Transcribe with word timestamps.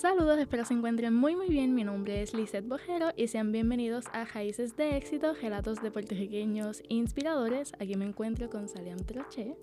Saludos, 0.00 0.38
espero 0.38 0.64
se 0.64 0.74
encuentren 0.74 1.12
muy 1.12 1.34
muy 1.34 1.48
bien. 1.48 1.74
Mi 1.74 1.82
nombre 1.82 2.22
es 2.22 2.32
Lizeth 2.32 2.68
Bojero 2.68 3.08
y 3.16 3.26
sean 3.26 3.50
bienvenidos 3.50 4.04
a 4.12 4.24
Raíces 4.26 4.76
de 4.76 4.96
Éxito, 4.96 5.34
relatos 5.34 5.82
de 5.82 5.90
puertorriqueños 5.90 6.84
inspiradores. 6.88 7.72
Aquí 7.80 7.96
me 7.96 8.04
encuentro 8.04 8.48
con 8.48 8.68
Saliam 8.68 9.00
Troche. 9.00 9.56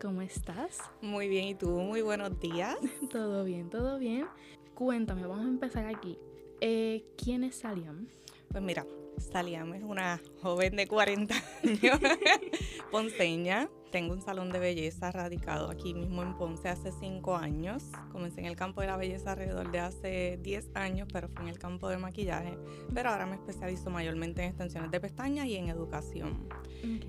¿Cómo 0.00 0.22
estás? 0.22 0.80
Muy 1.02 1.28
bien, 1.28 1.46
¿y 1.46 1.54
tú? 1.54 1.68
Muy 1.68 2.02
buenos 2.02 2.36
días. 2.40 2.76
todo 3.12 3.44
bien, 3.44 3.70
todo 3.70 3.96
bien. 4.00 4.26
Cuéntame, 4.74 5.24
vamos 5.24 5.46
a 5.46 5.50
empezar 5.50 5.86
aquí. 5.86 6.18
Eh, 6.60 7.04
¿Quién 7.16 7.44
es 7.44 7.54
Saliam? 7.54 8.08
Pues 8.48 8.64
mira, 8.64 8.84
Saliam 9.18 9.72
es 9.72 9.84
una 9.84 10.20
joven 10.42 10.74
de 10.74 10.88
40 10.88 11.32
años, 11.62 12.00
ponceña. 12.90 13.68
Tengo 13.96 14.12
un 14.12 14.20
salón 14.20 14.52
de 14.52 14.58
belleza 14.58 15.10
radicado 15.10 15.70
aquí 15.70 15.94
mismo 15.94 16.22
en 16.22 16.34
Ponce 16.34 16.68
hace 16.68 16.92
5 16.92 17.34
años. 17.34 17.82
Comencé 18.12 18.40
en 18.40 18.46
el 18.46 18.54
campo 18.54 18.82
de 18.82 18.88
la 18.88 18.98
belleza 18.98 19.32
alrededor 19.32 19.70
de 19.70 19.80
hace 19.80 20.38
10 20.42 20.72
años, 20.74 21.08
pero 21.10 21.28
fue 21.28 21.44
en 21.44 21.48
el 21.48 21.58
campo 21.58 21.88
de 21.88 21.96
maquillaje. 21.96 22.58
Pero 22.92 23.08
ahora 23.08 23.24
me 23.24 23.36
especializo 23.36 23.88
mayormente 23.88 24.42
en 24.42 24.48
extensiones 24.48 24.90
de 24.90 25.00
pestañas 25.00 25.46
y 25.46 25.56
en 25.56 25.70
educación. 25.70 26.46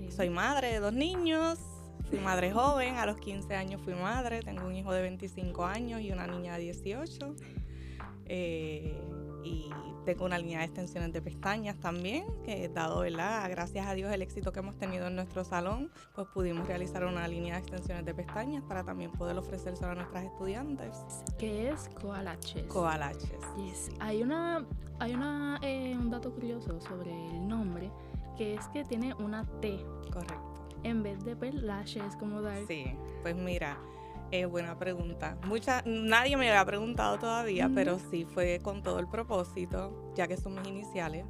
Soy 0.08 0.30
madre 0.30 0.68
de 0.68 0.78
dos 0.78 0.94
niños. 0.94 1.58
Fui 2.08 2.20
madre 2.20 2.52
joven, 2.54 2.96
a 2.96 3.04
los 3.04 3.18
15 3.18 3.54
años 3.54 3.82
fui 3.82 3.92
madre, 3.92 4.40
tengo 4.40 4.66
un 4.66 4.74
hijo 4.74 4.90
de 4.90 5.02
25 5.02 5.66
años 5.66 6.00
y 6.00 6.10
una 6.10 6.26
niña 6.26 6.54
de 6.54 6.62
18. 6.62 7.36
Eh, 8.24 8.98
y 9.42 9.70
tengo 10.04 10.24
una 10.24 10.38
línea 10.38 10.60
de 10.60 10.64
extensiones 10.64 11.12
de 11.12 11.20
pestañas 11.20 11.76
también, 11.78 12.24
que 12.44 12.68
dado, 12.68 13.00
¿verdad? 13.00 13.48
Gracias 13.50 13.86
a 13.86 13.94
Dios 13.94 14.12
el 14.12 14.22
éxito 14.22 14.52
que 14.52 14.60
hemos 14.60 14.76
tenido 14.76 15.06
en 15.08 15.16
nuestro 15.16 15.44
salón, 15.44 15.90
pues 16.14 16.26
pudimos 16.28 16.66
realizar 16.66 17.04
una 17.04 17.28
línea 17.28 17.54
de 17.54 17.60
extensiones 17.60 18.04
de 18.04 18.14
pestañas 18.14 18.62
para 18.64 18.84
también 18.84 19.12
poder 19.12 19.36
ofrecérselo 19.36 19.92
a 19.92 19.94
nuestras 19.94 20.24
estudiantes. 20.24 20.96
¿Qué 21.38 21.70
es 21.70 21.90
Coalaches? 22.00 22.64
Coalaches. 22.64 23.40
Yes. 23.58 23.90
Hay 24.00 24.22
una, 24.22 24.64
hay 24.98 25.14
una, 25.14 25.58
eh, 25.62 25.94
un 25.98 26.10
dato 26.10 26.32
curioso 26.32 26.80
sobre 26.80 27.12
el 27.12 27.46
nombre, 27.46 27.90
que 28.36 28.54
es 28.54 28.66
que 28.68 28.84
tiene 28.84 29.14
una 29.14 29.44
T. 29.60 29.78
Correcto. 30.12 30.68
En 30.84 31.02
vez 31.02 31.24
de 31.24 31.34
perlashes 31.36 32.16
como 32.16 32.40
dar. 32.40 32.64
Sí, 32.66 32.86
pues 33.22 33.36
mira, 33.36 33.76
es 34.30 34.48
buena 34.48 34.78
pregunta. 34.78 35.38
Mucha, 35.44 35.82
nadie 35.86 36.36
me 36.36 36.48
había 36.48 36.64
preguntado 36.64 37.18
todavía, 37.18 37.70
pero 37.74 37.98
sí 38.10 38.24
fue 38.24 38.60
con 38.62 38.82
todo 38.82 38.98
el 38.98 39.08
propósito, 39.08 40.12
ya 40.14 40.26
que 40.26 40.36
son 40.36 40.54
mis 40.54 40.68
iniciales. 40.68 41.24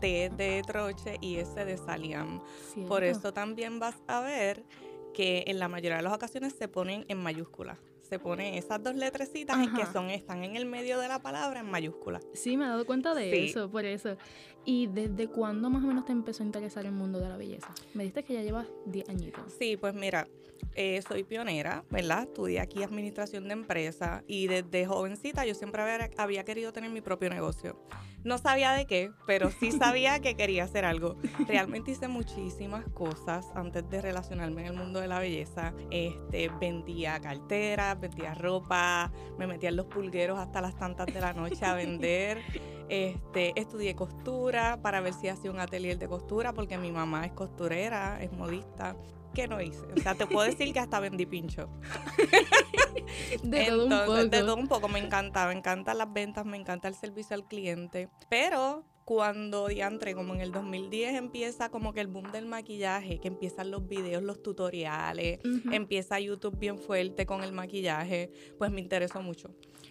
T 0.00 0.30
de 0.36 0.62
Troche 0.66 1.16
y 1.20 1.36
S 1.36 1.64
de 1.64 1.76
Saliam. 1.76 2.40
Por 2.86 3.02
eso 3.02 3.32
también 3.32 3.80
vas 3.80 3.96
a 4.06 4.20
ver 4.20 4.64
que 5.12 5.44
en 5.48 5.58
la 5.58 5.68
mayoría 5.68 5.96
de 5.96 6.02
las 6.02 6.12
ocasiones 6.12 6.54
se 6.56 6.68
ponen 6.68 7.04
en 7.08 7.18
mayúsculas 7.18 7.78
se 8.08 8.18
ponen 8.18 8.54
esas 8.54 8.82
dos 8.82 8.94
letrecitas 8.94 9.58
en 9.58 9.74
que 9.74 9.84
son, 9.86 10.10
están 10.10 10.42
en 10.42 10.56
el 10.56 10.64
medio 10.64 10.98
de 10.98 11.08
la 11.08 11.20
palabra 11.20 11.60
en 11.60 11.70
mayúsculas. 11.70 12.26
Sí, 12.32 12.56
me 12.56 12.64
he 12.64 12.68
dado 12.68 12.86
cuenta 12.86 13.14
de 13.14 13.46
eso, 13.46 13.70
por 13.70 13.84
eso. 13.84 14.16
¿Y 14.64 14.86
desde 14.86 15.28
cuándo 15.28 15.68
más 15.70 15.84
o 15.84 15.86
menos 15.86 16.04
te 16.04 16.12
empezó 16.12 16.42
a 16.42 16.46
interesar 16.46 16.86
el 16.86 16.92
mundo 16.92 17.20
de 17.20 17.28
la 17.28 17.36
belleza? 17.36 17.68
Me 17.94 18.04
dijiste 18.04 18.24
que 18.24 18.34
ya 18.34 18.42
llevas 18.42 18.66
10 18.86 19.08
añitos. 19.08 19.52
Sí, 19.58 19.76
pues 19.76 19.94
mira, 19.94 20.26
eh, 20.74 21.02
soy 21.06 21.24
pionera, 21.24 21.84
¿verdad? 21.90 22.22
Estudié 22.22 22.60
aquí 22.60 22.82
administración 22.82 23.48
de 23.48 23.52
empresa 23.52 24.22
y 24.26 24.46
desde 24.46 24.86
jovencita 24.86 25.44
yo 25.44 25.54
siempre 25.54 25.82
había, 25.82 26.10
había 26.16 26.44
querido 26.44 26.72
tener 26.72 26.90
mi 26.90 27.00
propio 27.00 27.30
negocio. 27.30 27.76
No 28.24 28.38
sabía 28.38 28.72
de 28.72 28.86
qué, 28.86 29.10
pero 29.26 29.50
sí 29.50 29.72
sabía 29.78 30.20
que 30.20 30.36
quería 30.36 30.64
hacer 30.64 30.84
algo. 30.84 31.16
Realmente 31.46 31.92
hice 31.92 32.08
muchísimas 32.08 32.84
cosas 32.88 33.46
antes 33.54 33.88
de 33.88 34.02
relacionarme 34.02 34.62
en 34.62 34.66
el 34.68 34.74
mundo 34.74 35.00
de 35.00 35.08
la 35.08 35.18
belleza. 35.18 35.72
Este, 35.90 36.50
vendía 36.60 37.20
carteras, 37.20 37.98
vendía 38.00 38.34
ropa, 38.34 39.12
me 39.38 39.46
metía 39.46 39.70
en 39.70 39.76
los 39.76 39.86
pulgueros 39.86 40.38
hasta 40.38 40.60
las 40.60 40.76
tantas 40.76 41.06
de 41.06 41.20
la 41.20 41.32
noche 41.32 41.64
a 41.64 41.74
vender. 41.74 42.42
Este, 42.90 43.52
estudié 43.60 43.94
costura 43.94 44.80
para 44.80 45.02
ver 45.02 45.12
si 45.12 45.28
hacía 45.28 45.50
un 45.50 45.60
atelier 45.60 45.98
de 45.98 46.08
costura 46.08 46.54
porque 46.54 46.78
mi 46.78 46.90
mamá 46.90 47.26
es 47.26 47.32
costurera, 47.32 48.18
es 48.22 48.32
modista. 48.32 48.96
¿Qué 49.34 49.46
no 49.46 49.60
hice? 49.60 49.86
O 49.96 50.00
sea, 50.00 50.14
te 50.14 50.26
puedo 50.26 50.46
decir 50.46 50.72
que 50.72 50.80
hasta 50.80 51.00
vendí 51.00 51.26
pincho. 51.26 51.68
de 53.42 53.66
todo 53.66 53.84
un 53.84 53.90
poco. 53.90 54.14
De 54.14 54.40
todo 54.40 54.56
un 54.56 54.68
poco. 54.68 54.88
Me 54.88 54.98
encanta, 54.98 55.46
me 55.46 55.52
encantan 55.52 55.98
las 55.98 56.12
ventas, 56.12 56.44
me 56.44 56.56
encanta 56.56 56.88
el 56.88 56.94
servicio 56.94 57.34
al 57.34 57.44
cliente. 57.44 58.08
Pero 58.28 58.84
cuando 59.08 59.68
diantre, 59.68 60.14
como 60.14 60.34
en 60.34 60.42
el 60.42 60.52
2010 60.52 61.14
empieza 61.14 61.70
como 61.70 61.94
que 61.94 62.00
el 62.02 62.08
boom 62.08 62.30
del 62.30 62.44
maquillaje, 62.44 63.18
que 63.18 63.28
empiezan 63.28 63.70
los 63.70 63.88
videos, 63.88 64.22
los 64.22 64.42
tutoriales, 64.42 65.40
empieza 65.72 66.20
YouTube 66.20 66.58
bien 66.58 66.76
fuerte 66.76 67.24
con 67.24 67.42
el 67.42 67.52
maquillaje, 67.52 68.30
pues 68.58 68.70
me 68.70 68.82
interesó 68.82 69.22
mucho. 69.22 69.48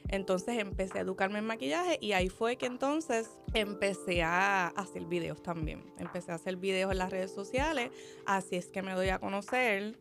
Entonces 0.08 0.60
empecé 0.60 1.00
a 1.00 1.02
educarme 1.02 1.40
en 1.40 1.46
maquillaje 1.46 1.98
y 2.00 2.12
ahí 2.12 2.30
fue 2.30 2.58
que 2.58 2.68
entonces 2.68 3.32
empecé 3.56 4.22
a 4.22 4.68
hacer 4.68 5.06
videos 5.06 5.42
también. 5.42 5.84
Empecé 5.98 6.32
a 6.32 6.36
hacer 6.36 6.56
videos 6.58 6.92
en 6.92 7.00
las 7.00 7.10
redes 7.10 7.32
sociales, 7.34 7.90
así 8.28 8.56
es 8.56 8.68
que 8.68 8.84
me 8.84 8.94
doy 8.94 9.10
a 9.10 9.18
conocer 9.18 9.98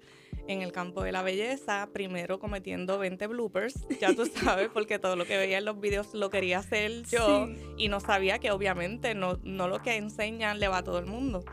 en 0.48 0.62
el 0.62 0.72
campo 0.72 1.02
de 1.02 1.12
la 1.12 1.22
belleza, 1.22 1.88
primero 1.92 2.38
cometiendo 2.38 2.98
20 2.98 3.26
bloopers, 3.26 3.86
ya 4.00 4.14
tú 4.14 4.26
sabes, 4.26 4.68
porque 4.72 4.98
todo 4.98 5.16
lo 5.16 5.24
que 5.24 5.36
veía 5.36 5.58
en 5.58 5.64
los 5.64 5.80
videos 5.80 6.14
lo 6.14 6.30
quería 6.30 6.58
hacer 6.58 7.04
yo 7.04 7.48
y 7.76 7.88
no 7.88 8.00
sabía 8.00 8.38
que 8.38 8.50
obviamente 8.50 9.14
no, 9.14 9.38
no 9.42 9.68
lo 9.68 9.80
que 9.82 9.96
enseñan 9.96 10.60
le 10.60 10.68
va 10.68 10.78
a 10.78 10.84
todo 10.84 10.98
el 10.98 11.06
mundo. 11.06 11.44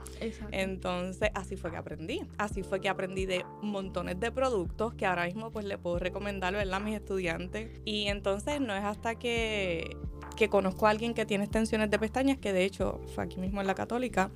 Entonces, 0.51 1.29
así 1.33 1.55
fue 1.55 1.71
que 1.71 1.77
aprendí. 1.77 2.21
Así 2.37 2.63
fue 2.63 2.79
que 2.79 2.89
aprendí 2.89 3.25
de 3.25 3.45
montones 3.61 4.19
de 4.19 4.31
productos 4.31 4.93
que 4.93 5.05
ahora 5.05 5.25
mismo 5.25 5.51
pues 5.51 5.65
le 5.65 5.77
puedo 5.77 5.99
recomendar, 5.99 6.53
¿verdad? 6.53 6.73
a 6.75 6.79
mis 6.79 6.95
estudiantes. 6.95 7.69
Y 7.85 8.07
entonces 8.07 8.61
no 8.61 8.75
es 8.75 8.83
hasta 8.83 9.15
que, 9.15 9.97
que 10.35 10.49
conozco 10.49 10.87
a 10.87 10.89
alguien 10.89 11.13
que 11.13 11.25
tiene 11.25 11.43
extensiones 11.43 11.89
de 11.89 11.99
pestañas, 11.99 12.37
que 12.37 12.53
de 12.53 12.65
hecho 12.65 13.01
fue 13.13 13.23
aquí 13.23 13.39
mismo 13.39 13.61
en 13.61 13.67
la 13.67 13.75
católica, 13.75 14.31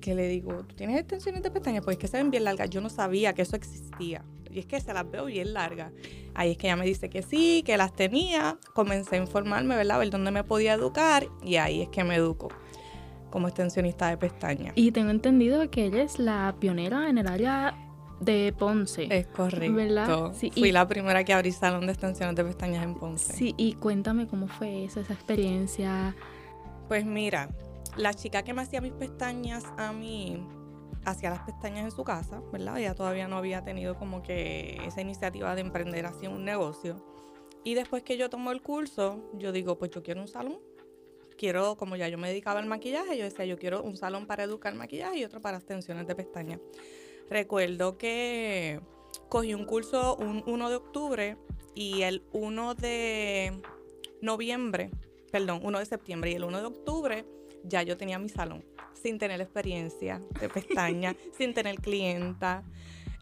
que 0.00 0.14
le 0.14 0.28
digo, 0.28 0.64
¿tú 0.66 0.74
tienes 0.76 0.98
extensiones 0.98 1.42
de 1.42 1.50
pestañas? 1.50 1.84
Pues 1.84 1.96
es 1.96 2.00
que 2.00 2.08
se 2.08 2.16
ven 2.16 2.30
bien 2.30 2.44
largas. 2.44 2.70
Yo 2.70 2.80
no 2.80 2.88
sabía 2.88 3.32
que 3.34 3.42
eso 3.42 3.56
existía. 3.56 4.24
Y 4.50 4.60
es 4.60 4.66
que 4.66 4.80
se 4.80 4.94
las 4.94 5.10
veo 5.10 5.26
bien 5.26 5.52
largas. 5.52 5.92
Ahí 6.34 6.52
es 6.52 6.58
que 6.58 6.66
ella 6.66 6.76
me 6.76 6.86
dice 6.86 7.10
que 7.10 7.22
sí, 7.22 7.62
que 7.64 7.76
las 7.76 7.94
tenía. 7.94 8.58
Comencé 8.74 9.16
a 9.16 9.18
informarme, 9.18 9.76
¿verdad? 9.76 9.96
A 9.96 9.98
ver 9.98 10.10
dónde 10.10 10.30
me 10.30 10.44
podía 10.44 10.74
educar. 10.74 11.26
Y 11.44 11.56
ahí 11.56 11.82
es 11.82 11.88
que 11.88 12.04
me 12.04 12.14
educo 12.14 12.48
como 13.30 13.48
extensionista 13.48 14.08
de 14.08 14.16
pestañas. 14.16 14.72
Y 14.76 14.92
tengo 14.92 15.10
entendido 15.10 15.68
que 15.70 15.86
ella 15.86 16.02
es 16.02 16.18
la 16.18 16.54
pionera 16.58 17.10
en 17.10 17.18
el 17.18 17.26
área 17.26 17.74
de 18.20 18.54
Ponce. 18.58 19.08
Es 19.10 19.26
correcto. 19.26 19.74
¿Verdad? 19.74 20.32
Sí, 20.34 20.50
Fui 20.50 20.72
la 20.72 20.88
primera 20.88 21.22
que 21.24 21.32
abrí 21.32 21.52
salón 21.52 21.86
de 21.86 21.92
extensiones 21.92 22.34
de 22.34 22.44
pestañas 22.44 22.84
en 22.84 22.94
Ponce. 22.94 23.32
Sí, 23.34 23.54
y 23.56 23.74
cuéntame 23.74 24.26
cómo 24.26 24.48
fue 24.48 24.84
eso, 24.84 25.00
esa 25.00 25.12
experiencia. 25.12 26.14
Pues 26.88 27.04
mira, 27.04 27.50
la 27.96 28.12
chica 28.14 28.42
que 28.42 28.52
me 28.52 28.62
hacía 28.62 28.80
mis 28.80 28.92
pestañas 28.92 29.64
a 29.76 29.92
mí 29.92 30.46
hacía 31.04 31.30
las 31.30 31.40
pestañas 31.40 31.84
en 31.84 31.90
su 31.92 32.04
casa, 32.04 32.42
¿verdad? 32.52 32.78
Ella 32.78 32.94
todavía 32.94 33.28
no 33.28 33.36
había 33.36 33.62
tenido 33.62 33.96
como 33.96 34.22
que 34.22 34.78
esa 34.84 35.00
iniciativa 35.00 35.54
de 35.54 35.60
emprender 35.60 36.04
así 36.04 36.26
un 36.26 36.44
negocio. 36.44 36.96
Y 37.64 37.74
después 37.74 38.02
que 38.02 38.16
yo 38.16 38.28
tomo 38.28 38.50
el 38.50 38.60
curso, 38.60 39.30
yo 39.34 39.52
digo, 39.52 39.78
pues 39.78 39.92
yo 39.92 40.02
quiero 40.02 40.20
un 40.20 40.28
salón. 40.28 40.58
Quiero, 41.38 41.76
como 41.76 41.96
ya 41.96 42.08
yo 42.08 42.18
me 42.18 42.28
dedicaba 42.28 42.60
al 42.60 42.66
maquillaje, 42.66 43.16
yo 43.16 43.24
decía, 43.24 43.44
yo 43.44 43.58
quiero 43.58 43.82
un 43.82 43.96
salón 43.96 44.26
para 44.26 44.42
educar 44.42 44.74
maquillaje 44.74 45.18
y 45.18 45.24
otro 45.24 45.40
para 45.40 45.58
extensiones 45.58 46.06
de 46.06 46.14
pestañas. 46.14 46.60
Recuerdo 47.30 47.98
que 47.98 48.80
cogí 49.28 49.54
un 49.54 49.64
curso 49.64 50.16
un 50.16 50.42
1 50.46 50.70
de 50.70 50.76
octubre 50.76 51.36
y 51.74 52.02
el 52.02 52.24
1 52.32 52.74
de 52.74 53.60
noviembre, 54.22 54.90
perdón, 55.30 55.60
1 55.62 55.78
de 55.78 55.86
septiembre 55.86 56.30
y 56.30 56.34
el 56.34 56.44
1 56.44 56.60
de 56.60 56.66
octubre 56.66 57.24
ya 57.68 57.82
yo 57.82 57.96
tenía 57.96 58.18
mi 58.18 58.28
salón, 58.28 58.64
sin 58.92 59.18
tener 59.18 59.40
experiencia 59.40 60.22
de 60.40 60.48
pestaña, 60.48 61.14
sin 61.38 61.54
tener 61.54 61.76
clienta. 61.76 62.64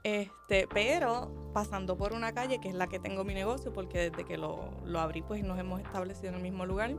Este, 0.03 0.69
pero 0.73 1.51
pasando 1.55 1.97
por 1.97 2.13
una 2.13 2.33
calle 2.33 2.59
que 2.61 2.69
es 2.69 2.75
la 2.75 2.89
que 2.89 2.99
tengo 2.99 3.25
mi 3.25 3.33
negocio, 3.33 3.73
porque 3.73 4.11
desde 4.11 4.25
que 4.25 4.37
lo, 4.37 4.71
lo, 4.85 5.01
abrí, 5.01 5.23
pues 5.23 5.43
nos 5.43 5.59
hemos 5.59 5.81
establecido 5.81 6.29
en 6.29 6.35
el 6.35 6.43
mismo 6.43 6.67
lugar. 6.67 6.95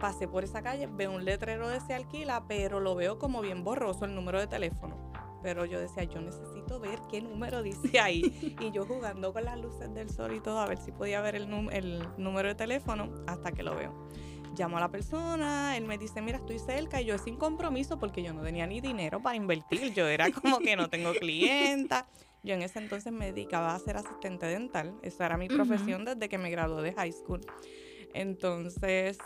Pasé 0.00 0.26
por 0.26 0.44
esa 0.44 0.62
calle, 0.62 0.88
veo 0.90 1.12
un 1.12 1.24
letrero 1.24 1.68
de 1.68 1.80
se 1.80 1.92
alquila, 1.92 2.44
pero 2.48 2.80
lo 2.80 2.94
veo 2.94 3.18
como 3.18 3.42
bien 3.42 3.64
borroso 3.64 4.06
el 4.06 4.14
número 4.14 4.40
de 4.40 4.46
teléfono. 4.46 5.12
Pero 5.42 5.66
yo 5.66 5.78
decía, 5.78 6.04
yo 6.04 6.20
necesito 6.20 6.80
ver 6.80 6.98
qué 7.10 7.20
número 7.20 7.62
dice 7.62 8.00
ahí. 8.00 8.56
y 8.60 8.70
yo 8.70 8.86
jugando 8.86 9.32
con 9.32 9.44
las 9.44 9.58
luces 9.58 9.92
del 9.92 10.08
sol 10.08 10.34
y 10.34 10.40
todo, 10.40 10.58
a 10.60 10.66
ver 10.66 10.78
si 10.78 10.90
podía 10.90 11.20
ver 11.20 11.34
el, 11.34 11.48
el 11.70 12.08
número 12.16 12.48
de 12.48 12.54
teléfono 12.54 13.10
hasta 13.26 13.52
que 13.52 13.62
lo 13.62 13.76
veo 13.76 13.92
llamo 14.56 14.76
a 14.76 14.80
la 14.80 14.90
persona, 14.90 15.76
él 15.76 15.84
me 15.84 15.98
dice, 15.98 16.20
mira, 16.22 16.38
estoy 16.38 16.58
cerca 16.58 17.00
y 17.00 17.06
yo 17.06 17.18
sin 17.18 17.36
compromiso 17.36 17.98
porque 17.98 18.22
yo 18.22 18.32
no 18.32 18.42
tenía 18.42 18.66
ni 18.66 18.80
dinero 18.80 19.20
para 19.20 19.36
invertir, 19.36 19.92
yo 19.92 20.06
era 20.06 20.30
como 20.30 20.58
que 20.58 20.76
no 20.76 20.88
tengo 20.88 21.12
clienta. 21.20 22.08
Yo 22.42 22.54
en 22.54 22.62
ese 22.62 22.78
entonces 22.78 23.12
me 23.12 23.32
dedicaba 23.32 23.74
a 23.74 23.78
ser 23.78 23.96
asistente 23.96 24.46
dental, 24.46 24.94
esa 25.02 25.26
era 25.26 25.36
mi 25.36 25.48
profesión 25.48 26.04
desde 26.04 26.28
que 26.28 26.38
me 26.38 26.50
gradué 26.50 26.82
de 26.82 26.92
high 26.94 27.12
school. 27.12 27.40
Entonces, 28.14 29.18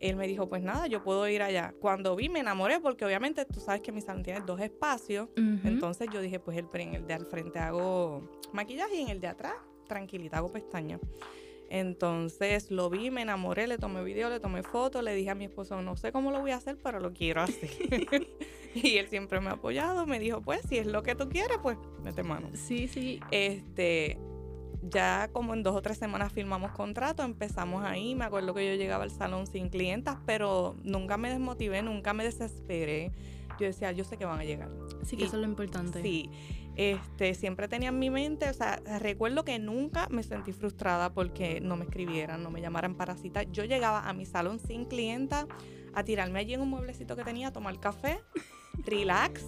él 0.00 0.16
me 0.16 0.26
dijo, 0.26 0.48
pues 0.48 0.62
nada, 0.62 0.86
yo 0.86 1.02
puedo 1.02 1.28
ir 1.28 1.42
allá. 1.42 1.74
Cuando 1.80 2.16
vi, 2.16 2.28
me 2.28 2.40
enamoré 2.40 2.80
porque 2.80 3.04
obviamente 3.04 3.44
tú 3.44 3.60
sabes 3.60 3.82
que 3.82 3.92
mi 3.92 4.00
salón 4.00 4.22
tiene 4.22 4.40
dos 4.40 4.58
espacios. 4.60 5.28
Entonces 5.36 6.08
yo 6.12 6.20
dije, 6.20 6.40
pues 6.40 6.56
el, 6.56 6.68
en 6.72 6.94
el 6.94 7.06
de 7.06 7.14
al 7.14 7.26
frente 7.26 7.58
hago 7.58 8.40
maquillaje 8.52 8.96
y 8.96 9.02
en 9.02 9.08
el 9.10 9.20
de 9.20 9.28
atrás, 9.28 9.54
tranquilita, 9.86 10.38
hago 10.38 10.50
pestañas. 10.50 11.00
Entonces 11.70 12.72
lo 12.72 12.90
vi, 12.90 13.12
me 13.12 13.22
enamoré, 13.22 13.68
le 13.68 13.78
tomé 13.78 14.02
video, 14.02 14.28
le 14.28 14.40
tomé 14.40 14.64
fotos, 14.64 15.04
le 15.04 15.14
dije 15.14 15.30
a 15.30 15.36
mi 15.36 15.44
esposo, 15.44 15.80
no 15.82 15.96
sé 15.96 16.10
cómo 16.10 16.32
lo 16.32 16.40
voy 16.40 16.50
a 16.50 16.56
hacer, 16.56 16.76
pero 16.82 16.98
lo 16.98 17.12
quiero 17.12 17.42
así. 17.42 17.70
y 18.74 18.96
él 18.96 19.08
siempre 19.08 19.40
me 19.40 19.50
ha 19.50 19.52
apoyado, 19.52 20.04
me 20.04 20.18
dijo, 20.18 20.40
pues 20.40 20.62
si 20.68 20.78
es 20.78 20.86
lo 20.86 21.04
que 21.04 21.14
tú 21.14 21.28
quieres, 21.28 21.58
pues 21.62 21.78
mete 22.02 22.24
mano. 22.24 22.48
Sí, 22.54 22.88
sí. 22.88 23.20
Este, 23.30 24.18
ya 24.82 25.28
como 25.32 25.54
en 25.54 25.62
dos 25.62 25.76
o 25.76 25.80
tres 25.80 25.96
semanas 25.96 26.32
firmamos 26.32 26.72
contrato, 26.72 27.22
empezamos 27.22 27.84
ahí, 27.84 28.16
me 28.16 28.24
acuerdo 28.24 28.52
que 28.52 28.66
yo 28.66 28.74
llegaba 28.74 29.04
al 29.04 29.12
salón 29.12 29.46
sin 29.46 29.68
clientas, 29.68 30.18
pero 30.26 30.74
nunca 30.82 31.16
me 31.18 31.30
desmotivé, 31.30 31.82
nunca 31.82 32.12
me 32.14 32.24
desesperé. 32.24 33.12
Yo 33.60 33.66
decía, 33.66 33.92
yo 33.92 34.04
sé 34.04 34.16
que 34.16 34.24
van 34.24 34.40
a 34.40 34.44
llegar. 34.44 34.70
Sí, 35.04 35.16
que 35.16 35.24
eso 35.24 35.36
es 35.36 35.42
lo 35.42 35.48
importante. 35.48 36.02
Sí, 36.02 36.30
este, 36.76 37.34
siempre 37.34 37.68
tenía 37.68 37.90
en 37.90 37.98
mi 37.98 38.08
mente, 38.08 38.48
o 38.48 38.54
sea, 38.54 38.80
recuerdo 38.98 39.44
que 39.44 39.58
nunca 39.58 40.08
me 40.08 40.22
sentí 40.22 40.52
frustrada 40.52 41.12
porque 41.12 41.60
no 41.60 41.76
me 41.76 41.84
escribieran, 41.84 42.42
no 42.42 42.50
me 42.50 42.62
llamaran 42.62 42.94
para 42.94 43.16
cita. 43.16 43.42
Yo 43.42 43.64
llegaba 43.64 44.08
a 44.08 44.12
mi 44.14 44.24
salón 44.24 44.58
sin 44.58 44.86
clienta 44.86 45.46
a 45.92 46.04
tirarme 46.04 46.38
allí 46.38 46.54
en 46.54 46.62
un 46.62 46.70
mueblecito 46.70 47.16
que 47.16 47.24
tenía, 47.24 47.48
a 47.48 47.52
tomar 47.52 47.78
café, 47.80 48.20
relax 48.78 49.44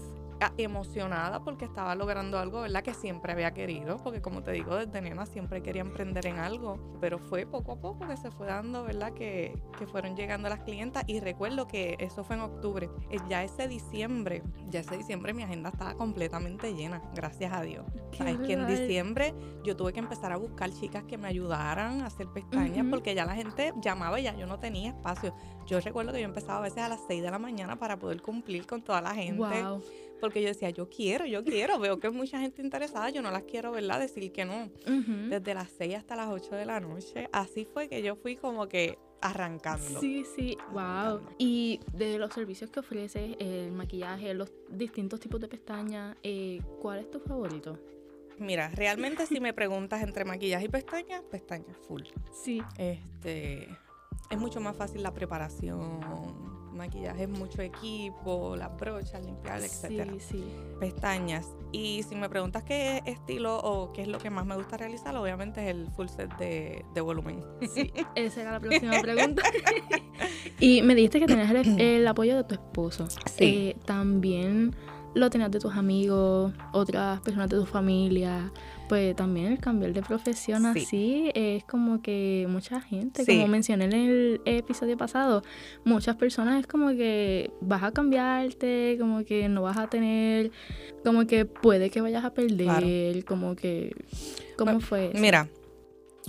emocionada 0.56 1.44
porque 1.44 1.64
estaba 1.64 1.94
logrando 1.94 2.38
algo, 2.38 2.62
¿verdad? 2.62 2.82
Que 2.82 2.94
siempre 2.94 3.32
había 3.32 3.52
querido, 3.52 3.98
porque 3.98 4.20
como 4.20 4.42
te 4.42 4.52
digo, 4.52 4.76
desde 4.76 5.00
nena 5.00 5.26
siempre 5.26 5.62
quería 5.62 5.82
emprender 5.82 6.26
en 6.26 6.38
algo, 6.38 6.78
pero 7.00 7.18
fue 7.18 7.46
poco 7.46 7.72
a 7.72 7.80
poco 7.80 8.06
que 8.08 8.16
se 8.16 8.30
fue 8.30 8.46
dando, 8.46 8.84
¿verdad? 8.84 9.12
Que, 9.12 9.54
que 9.78 9.86
fueron 9.86 10.16
llegando 10.16 10.48
las 10.48 10.60
clientas 10.60 11.04
y 11.06 11.20
recuerdo 11.20 11.68
que 11.68 11.96
eso 11.98 12.24
fue 12.24 12.36
en 12.36 12.42
octubre. 12.42 12.90
Eh, 13.10 13.18
ya 13.28 13.44
ese 13.44 13.68
diciembre, 13.68 14.42
ya 14.68 14.80
ese 14.80 14.96
diciembre 14.96 15.34
mi 15.34 15.42
agenda 15.42 15.70
estaba 15.70 15.94
completamente 15.94 16.74
llena, 16.74 17.02
gracias 17.14 17.52
a 17.52 17.62
Dios. 17.62 17.84
Sabes 18.16 18.38
que 18.40 18.54
en 18.54 18.66
diciembre 18.66 19.34
yo 19.64 19.76
tuve 19.76 19.92
que 19.92 20.00
empezar 20.00 20.32
a 20.32 20.36
buscar 20.36 20.70
chicas 20.70 21.04
que 21.04 21.18
me 21.18 21.28
ayudaran 21.28 22.02
a 22.02 22.06
hacer 22.06 22.28
pestañas 22.28 22.86
porque 22.90 23.14
ya 23.14 23.24
la 23.24 23.34
gente 23.34 23.72
llamaba 23.80 24.20
y 24.20 24.24
ya 24.24 24.36
yo 24.36 24.46
no 24.46 24.58
tenía 24.58 24.90
espacio. 24.90 25.34
Yo 25.66 25.80
recuerdo 25.80 26.12
que 26.12 26.20
yo 26.20 26.26
empezaba 26.26 26.58
a 26.58 26.62
veces 26.62 26.78
a 26.78 26.88
las 26.88 27.00
6 27.06 27.22
de 27.22 27.30
la 27.30 27.38
mañana 27.38 27.76
para 27.76 27.98
poder 27.98 28.20
cumplir 28.20 28.66
con 28.66 28.82
toda 28.82 29.00
la 29.00 29.14
gente. 29.14 29.62
Wow 29.62 29.82
porque 30.22 30.40
yo 30.40 30.46
decía, 30.46 30.70
yo 30.70 30.88
quiero, 30.88 31.26
yo 31.26 31.42
quiero, 31.42 31.80
veo 31.80 31.98
que 31.98 32.06
hay 32.06 32.12
mucha 32.12 32.38
gente 32.38 32.62
interesada, 32.62 33.10
yo 33.10 33.22
no 33.22 33.32
las 33.32 33.42
quiero, 33.42 33.72
¿verdad? 33.72 33.98
Decir 33.98 34.30
que 34.30 34.44
no. 34.44 34.70
Desde 35.28 35.52
las 35.52 35.68
6 35.76 35.96
hasta 35.96 36.14
las 36.14 36.28
8 36.28 36.54
de 36.54 36.64
la 36.64 36.78
noche, 36.78 37.28
así 37.32 37.64
fue 37.64 37.88
que 37.88 38.04
yo 38.04 38.14
fui 38.14 38.36
como 38.36 38.68
que 38.68 39.00
arrancando. 39.20 39.98
Sí, 39.98 40.24
sí, 40.36 40.56
wow. 40.70 41.22
Y 41.38 41.80
de 41.92 42.18
los 42.18 42.32
servicios 42.32 42.70
que 42.70 42.78
ofreces, 42.78 43.34
el 43.40 43.72
maquillaje, 43.72 44.32
los 44.32 44.52
distintos 44.68 45.18
tipos 45.18 45.40
de 45.40 45.48
pestañas, 45.48 46.16
eh, 46.22 46.60
¿cuál 46.80 47.00
es 47.00 47.10
tu 47.10 47.18
favorito? 47.18 47.76
Mira, 48.38 48.68
realmente 48.68 49.26
si 49.26 49.40
me 49.40 49.52
preguntas 49.52 50.04
entre 50.04 50.24
maquillaje 50.24 50.66
y 50.66 50.68
pestañas, 50.68 51.24
pestañas 51.24 51.76
full. 51.88 52.02
Sí. 52.32 52.62
Este, 52.78 53.66
es 54.32 54.38
mucho 54.38 54.60
más 54.60 54.76
fácil 54.76 55.02
la 55.02 55.12
preparación 55.12 56.00
maquillaje 56.72 57.24
es 57.24 57.28
mucho 57.28 57.62
equipo, 57.62 58.56
las 58.56 58.76
brochas, 58.78 59.24
limpiar, 59.24 59.60
etcétera. 59.60 60.12
Sí, 60.18 60.38
sí. 60.38 60.44
Pestañas. 60.80 61.46
Y 61.70 62.02
si 62.02 62.16
me 62.16 62.28
preguntas 62.28 62.64
qué 62.64 63.02
estilo 63.06 63.58
o 63.58 63.92
qué 63.92 64.02
es 64.02 64.08
lo 64.08 64.18
que 64.18 64.30
más 64.30 64.46
me 64.46 64.56
gusta 64.56 64.76
realizar, 64.76 65.16
obviamente 65.16 65.62
es 65.62 65.70
el 65.70 65.88
full 65.90 66.08
set 66.08 66.30
de, 66.38 67.00
volumen. 67.00 67.44
Sí, 67.74 67.92
esa 68.14 68.42
era 68.42 68.52
la 68.52 68.60
próxima 68.60 69.00
pregunta. 69.00 69.42
y 70.60 70.82
me 70.82 70.94
dijiste 70.94 71.20
que 71.20 71.26
tenías 71.26 71.50
el, 71.78 72.06
apoyo 72.06 72.36
de 72.36 72.44
tu 72.44 72.54
esposo. 72.54 73.06
Sí. 73.26 73.44
Eh, 73.44 73.76
también 73.84 74.74
lo 75.14 75.30
tenías 75.30 75.50
de 75.50 75.58
tus 75.60 75.74
amigos, 75.74 76.52
otras 76.72 77.20
personas 77.20 77.48
de 77.50 77.58
tu 77.58 77.66
familia 77.66 78.50
pues 78.92 79.16
también 79.16 79.46
el 79.46 79.58
cambiar 79.58 79.94
de 79.94 80.02
profesión 80.02 80.66
así 80.66 81.30
es 81.34 81.64
como 81.64 82.02
que 82.02 82.46
mucha 82.50 82.78
gente, 82.82 83.24
como 83.24 83.48
mencioné 83.48 83.86
en 83.86 83.92
el 83.94 84.40
episodio 84.44 84.98
pasado, 84.98 85.42
muchas 85.82 86.16
personas 86.16 86.60
es 86.60 86.66
como 86.66 86.90
que 86.90 87.50
vas 87.62 87.82
a 87.82 87.92
cambiarte, 87.92 88.98
como 89.00 89.24
que 89.24 89.48
no 89.48 89.62
vas 89.62 89.78
a 89.78 89.86
tener, 89.86 90.50
como 91.02 91.26
que 91.26 91.46
puede 91.46 91.88
que 91.88 92.02
vayas 92.02 92.22
a 92.22 92.34
perder, 92.34 93.24
como 93.24 93.56
que, 93.56 93.96
¿cómo 94.58 94.78
fue? 94.80 95.12
Mira, 95.14 95.48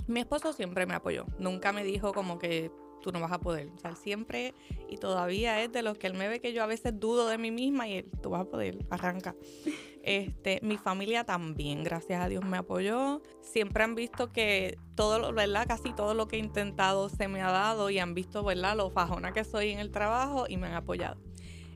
mi 0.06 0.20
esposo 0.20 0.54
siempre 0.54 0.86
me 0.86 0.94
apoyó, 0.94 1.26
nunca 1.38 1.70
me 1.70 1.84
dijo 1.84 2.14
como 2.14 2.38
que 2.38 2.70
tú 3.04 3.12
no 3.12 3.20
vas 3.20 3.32
a 3.32 3.38
poder. 3.38 3.68
O 3.76 3.78
sea, 3.78 3.94
siempre 3.94 4.54
y 4.88 4.96
todavía 4.96 5.62
es 5.62 5.70
de 5.70 5.82
los 5.82 5.98
que 5.98 6.06
él 6.06 6.14
me 6.14 6.26
ve 6.26 6.40
que 6.40 6.54
yo 6.54 6.62
a 6.62 6.66
veces 6.66 6.98
dudo 6.98 7.28
de 7.28 7.36
mí 7.36 7.50
misma 7.50 7.86
y 7.86 7.98
él, 7.98 8.10
tú 8.22 8.30
vas 8.30 8.40
a 8.40 8.44
poder, 8.46 8.78
arranca. 8.90 9.36
Este, 10.06 10.60
mi 10.62 10.76
familia 10.76 11.24
también, 11.24 11.82
gracias 11.82 12.20
a 12.20 12.28
Dios, 12.28 12.44
me 12.44 12.58
apoyó. 12.58 13.22
Siempre 13.40 13.84
han 13.84 13.94
visto 13.94 14.30
que 14.30 14.76
todo 14.94 15.18
lo, 15.18 15.32
¿verdad? 15.32 15.66
Casi 15.66 15.94
todo 15.94 16.12
lo 16.12 16.28
que 16.28 16.36
he 16.36 16.38
intentado 16.40 17.08
se 17.08 17.26
me 17.26 17.40
ha 17.40 17.50
dado 17.50 17.88
y 17.88 17.98
han 17.98 18.12
visto, 18.12 18.44
¿verdad? 18.44 18.76
Lo 18.76 18.90
fajona 18.90 19.32
que 19.32 19.44
soy 19.44 19.70
en 19.70 19.78
el 19.78 19.90
trabajo 19.90 20.44
y 20.46 20.58
me 20.58 20.66
han 20.66 20.74
apoyado. 20.74 21.16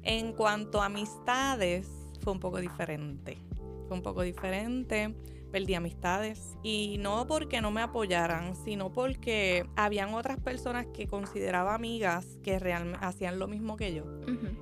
En 0.02 0.34
cuanto 0.34 0.82
a 0.82 0.86
amistades, 0.86 1.88
fue 2.20 2.34
un 2.34 2.38
poco 2.38 2.60
diferente. 2.60 3.38
Fue 3.86 3.96
un 3.96 4.02
poco 4.02 4.20
diferente 4.20 5.14
perdí 5.50 5.74
amistades. 5.74 6.56
Y 6.62 6.96
no 6.98 7.26
porque 7.26 7.60
no 7.60 7.70
me 7.70 7.80
apoyaran, 7.80 8.54
sino 8.56 8.92
porque 8.92 9.66
habían 9.76 10.14
otras 10.14 10.40
personas 10.40 10.86
que 10.86 11.06
consideraba 11.06 11.74
amigas 11.74 12.38
que 12.42 12.58
realmente 12.58 13.04
hacían 13.04 13.38
lo 13.38 13.48
mismo 13.48 13.76
que 13.76 13.94
yo. 13.94 14.04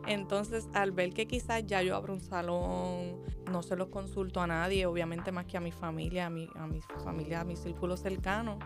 Entonces, 0.06 0.69
al 0.73 0.93
ver 0.93 1.12
que 1.12 1.27
quizás 1.27 1.65
ya 1.67 1.83
yo 1.83 1.97
abro 1.97 2.15
un 2.15 2.21
salón, 2.21 3.21
no 3.50 3.62
se 3.62 3.76
los 3.76 3.88
consulto 3.88 4.40
a 4.40 4.46
nadie, 4.46 4.87
obviamente 4.87 5.32
más 5.32 5.46
que 5.46 5.56
a 5.56 5.60
mi 5.60 5.72
familia, 5.72 6.26
a 6.26 6.31
mi, 6.31 6.48
a 6.56 6.66
mi 6.66 6.81
familia, 7.02 7.40
a 7.40 7.44
mi 7.44 7.56
círculo 7.56 7.96
cercano, 7.96 8.58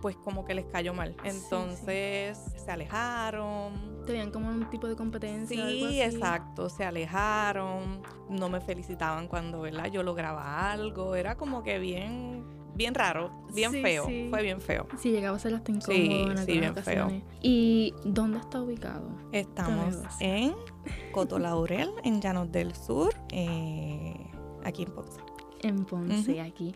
pues 0.00 0.16
como 0.16 0.44
que 0.44 0.54
les 0.54 0.66
cayó 0.66 0.94
mal. 0.94 1.16
Entonces, 1.24 2.38
se 2.56 2.70
alejaron. 2.70 4.02
Tenían 4.06 4.30
como 4.30 4.48
un 4.48 4.68
tipo 4.70 4.88
de 4.88 4.96
competencia. 4.96 5.68
Sí, 5.68 6.00
exacto, 6.00 6.68
se 6.68 6.84
alejaron, 6.84 8.02
no 8.28 8.48
me 8.48 8.60
felicitaban 8.60 9.28
cuando, 9.28 9.60
¿verdad? 9.60 9.86
Yo 9.86 10.02
lograba 10.02 10.70
algo, 10.72 11.14
era 11.14 11.36
como 11.36 11.62
que 11.62 11.78
bien, 11.78 12.44
bien 12.74 12.94
raro, 12.94 13.30
bien 13.54 13.72
feo. 13.72 14.04
Fue 14.04 14.42
bien 14.42 14.60
feo. 14.60 14.86
Sí, 14.98 15.10
llegaba 15.10 15.36
a 15.36 15.40
ser 15.40 15.54
hasta 15.54 15.70
incómodo 15.70 16.36
sí, 16.36 16.44
sí, 16.46 16.58
bien 16.58 16.74
feo. 16.74 17.10
¿Y 17.40 17.94
dónde 18.04 18.38
está 18.38 18.60
ubicado? 18.60 19.08
Estamos 19.32 19.96
en 20.20 20.54
Coto 21.12 21.38
Laurel, 21.38 21.90
en 22.04 22.20
Llanos 22.20 22.50
del 22.50 22.74
Sur, 22.74 23.14
eh, 23.30 24.21
aquí 24.64 24.84
en 24.84 24.92
Ponce. 24.92 25.20
En 25.62 25.84
Ponce, 25.84 26.40
aquí 26.40 26.74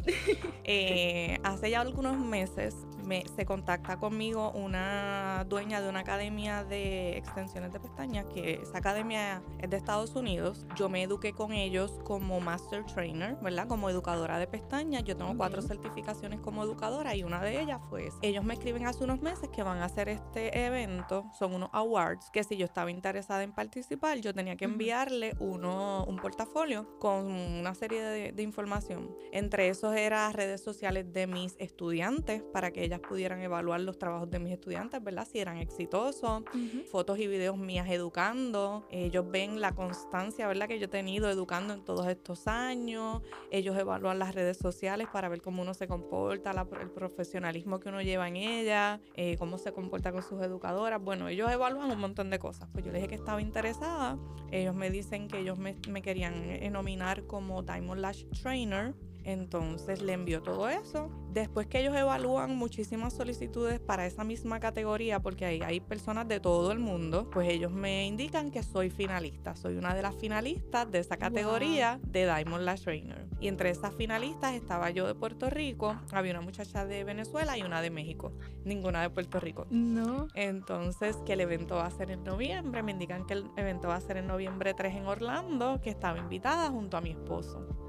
eh, 0.63 1.41
hace 1.43 1.71
ya 1.71 1.81
algunos 1.81 2.25
meses 2.25 2.77
me, 3.09 3.25
se 3.35 3.47
contacta 3.47 3.99
conmigo 3.99 4.53
una 4.53 5.45
dueña 5.49 5.81
de 5.81 5.89
una 5.89 6.01
academia 6.01 6.63
de 6.63 7.17
extensiones 7.17 7.73
de 7.73 7.81
pestañas, 7.81 8.27
que 8.27 8.61
esa 8.63 8.79
academia 8.79 9.43
es 9.59 9.71
de 9.71 9.77
Estados 9.77 10.15
Unidos. 10.15 10.67
Yo 10.77 10.89
me 10.89 11.03
eduqué 11.03 11.33
con 11.33 11.53
ellos 11.53 11.99
como 12.05 12.41
Master 12.41 12.85
Trainer, 12.85 13.37
¿verdad? 13.43 13.67
Como 13.67 13.89
educadora 13.89 14.39
de 14.39 14.47
pestañas. 14.47 15.03
Yo 15.05 15.17
tengo 15.17 15.35
cuatro 15.37 15.63
certificaciones 15.63 16.41
como 16.41 16.63
educadora 16.63 17.17
y 17.17 17.25
una 17.25 17.43
de 17.43 17.61
ellas 17.61 17.81
fue 17.89 18.11
Ellos 18.23 18.45
me 18.45 18.55
escriben 18.55 18.87
hace 18.87 19.05
unos 19.05 19.23
meses 19.23 19.49
que 19.49 19.63
van 19.63 19.79
a 19.79 19.87
hacer 19.87 20.09
este 20.09 20.67
evento, 20.67 21.25
son 21.39 21.55
unos 21.55 21.71
awards, 21.73 22.31
que 22.31 22.45
si 22.45 22.57
yo 22.57 22.67
estaba 22.67 22.91
interesada 22.91 23.43
en 23.43 23.53
participar, 23.53 24.19
yo 24.19 24.35
tenía 24.35 24.57
que 24.57 24.67
enviarle 24.67 25.35
uno, 25.41 26.05
un 26.07 26.17
portafolio 26.17 26.99
con 26.99 27.27
una 27.27 27.75
serie 27.75 28.03
de, 28.03 28.33
de 28.33 28.43
información. 28.43 29.17
Entre 29.33 29.69
esos 29.69 29.97
eran 29.97 30.35
redes 30.35 30.63
sociales 30.63 31.13
de 31.13 31.27
mis 31.27 31.57
estudiantes 31.59 32.43
para 32.53 32.71
que 32.71 32.85
ellas 32.85 32.98
pudieran 33.01 33.41
evaluar 33.41 33.81
los 33.81 33.99
trabajos 33.99 34.31
de 34.31 34.39
mis 34.39 34.53
estudiantes, 34.53 35.03
¿verdad? 35.03 35.27
Si 35.31 35.39
eran 35.39 35.59
exitosos, 35.59 36.43
fotos 36.91 37.19
y 37.19 37.27
videos 37.27 37.57
mías 37.57 37.89
educando, 37.91 38.87
ellos 38.91 39.25
ven 39.31 39.61
la 39.61 39.75
constancia, 39.75 40.47
¿verdad? 40.47 40.69
Que 40.69 40.79
yo 40.79 40.87
he 40.87 40.89
tenido 40.89 41.29
educando 41.31 41.75
en 41.75 41.85
todos 41.85 42.07
estos 42.09 42.47
años, 42.47 43.23
ellos 43.51 43.77
evalúan 43.77 44.19
las 44.19 44.35
redes 44.35 44.57
sociales 44.59 45.09
para 45.13 45.29
ver 45.29 45.43
cómo 45.43 45.63
uno 45.63 45.75
se 45.75 45.87
comporta, 45.87 46.51
el 46.81 46.91
profesionalismo 46.91 47.81
que 47.81 47.89
uno 47.89 48.03
lleva 48.03 48.29
en 48.29 48.37
ella, 48.37 49.01
eh, 49.15 49.37
cómo 49.39 49.59
se 49.59 49.73
comporta 49.73 50.13
con 50.13 50.23
sus 50.23 50.43
educadoras, 50.43 51.03
bueno, 51.03 51.29
ellos 51.29 51.51
evalúan 51.51 51.91
un 51.91 52.01
montón 52.01 52.31
de 52.31 52.39
cosas, 52.39 52.69
pues 52.73 52.85
yo 52.85 52.93
les 52.93 53.03
dije 53.03 53.09
que 53.09 53.15
estaba 53.15 53.41
interesada, 53.41 54.19
ellos 54.51 54.75
me 54.75 54.91
dicen 54.91 55.29
que 55.29 55.41
ellos 55.41 55.59
me, 55.59 55.77
me 55.89 56.03
querían 56.03 56.73
nominar 56.73 57.27
como 57.27 57.63
Diamond 57.63 58.01
Lash 58.01 58.25
Trainer, 58.43 58.95
Entonces 59.29 60.01
le 60.01 60.15
envió 60.15 60.41
todo 60.41 60.71
eso. 60.71 61.11
Después 61.35 61.67
que 61.67 61.81
ellos 61.81 61.95
evalúan 61.95 62.57
muchísimas 62.57 63.13
solicitudes 63.13 63.79
para 63.79 64.07
esa 64.07 64.25
misma 64.25 64.59
categoría, 64.59 65.21
porque 65.21 65.45
ahí 65.45 65.61
hay 65.63 65.81
personas 65.81 66.27
de 66.29 66.41
todo 66.41 66.73
el 66.73 66.79
mundo, 66.79 67.29
pues 67.31 67.47
ellos 67.51 67.71
me 67.71 68.07
indican 68.07 68.51
que 68.51 68.63
soy 68.63 68.89
finalista. 68.89 69.55
Soy 69.55 69.77
una 69.77 69.95
de 69.95 70.01
las 70.01 70.17
finalistas 70.17 70.91
de 70.91 71.01
esa 71.01 71.19
categoría 71.19 72.01
de 72.05 72.25
Diamond 72.25 72.65
Lash 72.65 72.85
Trainer. 72.85 73.27
Y 73.39 73.49
entre 73.49 73.69
esas 73.69 73.95
finalistas 73.95 74.55
estaba 74.55 74.89
yo 74.89 75.07
de 75.07 75.15
Puerto 75.15 75.51
Rico, 75.51 75.95
había 76.11 76.33
una 76.33 76.41
muchacha 76.41 76.87
de 76.87 77.05
Venezuela 77.05 77.59
y 77.59 77.63
una 77.63 77.83
de 77.83 77.91
México. 77.91 78.33
Ninguna 78.65 79.03
de 79.03 79.11
Puerto 79.11 79.41
Rico. 79.41 79.67
No. 79.69 80.29
Entonces, 80.35 81.19
que 81.27 81.35
el 81.35 81.43
evento 81.43 81.77
va 81.77 81.85
a 81.85 81.91
ser 81.91 82.11
en 82.11 82.25
noviembre. 82.25 82.83
Me 82.83 82.93
indican 82.93 83.27
que 83.27 83.35
el 83.35 83.51
evento 83.59 83.89
va 83.89 83.97
a 83.97 84.01
ser 84.01 84.17
en 84.17 84.27
noviembre 84.27 84.73
3 84.73 84.95
en 84.97 85.07
Orlando, 85.07 85.83
que 85.83 85.91
estaba 85.91 86.17
invitada 86.17 86.71
junto 86.71 86.97
a 86.97 87.03
mi 87.03 87.11
esposo. 87.11 87.88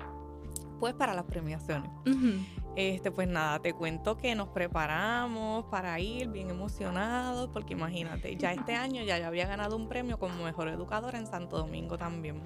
Pues 0.79 0.93
para 0.93 1.13
las 1.13 1.25
premiaciones. 1.25 1.91
Este, 2.75 3.11
pues 3.11 3.27
nada, 3.27 3.59
te 3.59 3.73
cuento 3.73 4.15
que 4.15 4.35
nos 4.35 4.49
preparamos 4.49 5.65
para 5.65 5.99
ir 5.99 6.29
bien 6.29 6.49
emocionados, 6.49 7.49
porque 7.51 7.73
imagínate, 7.73 8.35
ya 8.37 8.53
este 8.53 8.75
año 8.75 9.03
ya, 9.03 9.17
ya 9.17 9.27
había 9.27 9.47
ganado 9.47 9.75
un 9.75 9.89
premio 9.89 10.17
como 10.17 10.45
mejor 10.45 10.69
educadora 10.69 11.17
en 11.17 11.27
Santo 11.27 11.57
Domingo 11.57 11.97
también. 11.97 12.41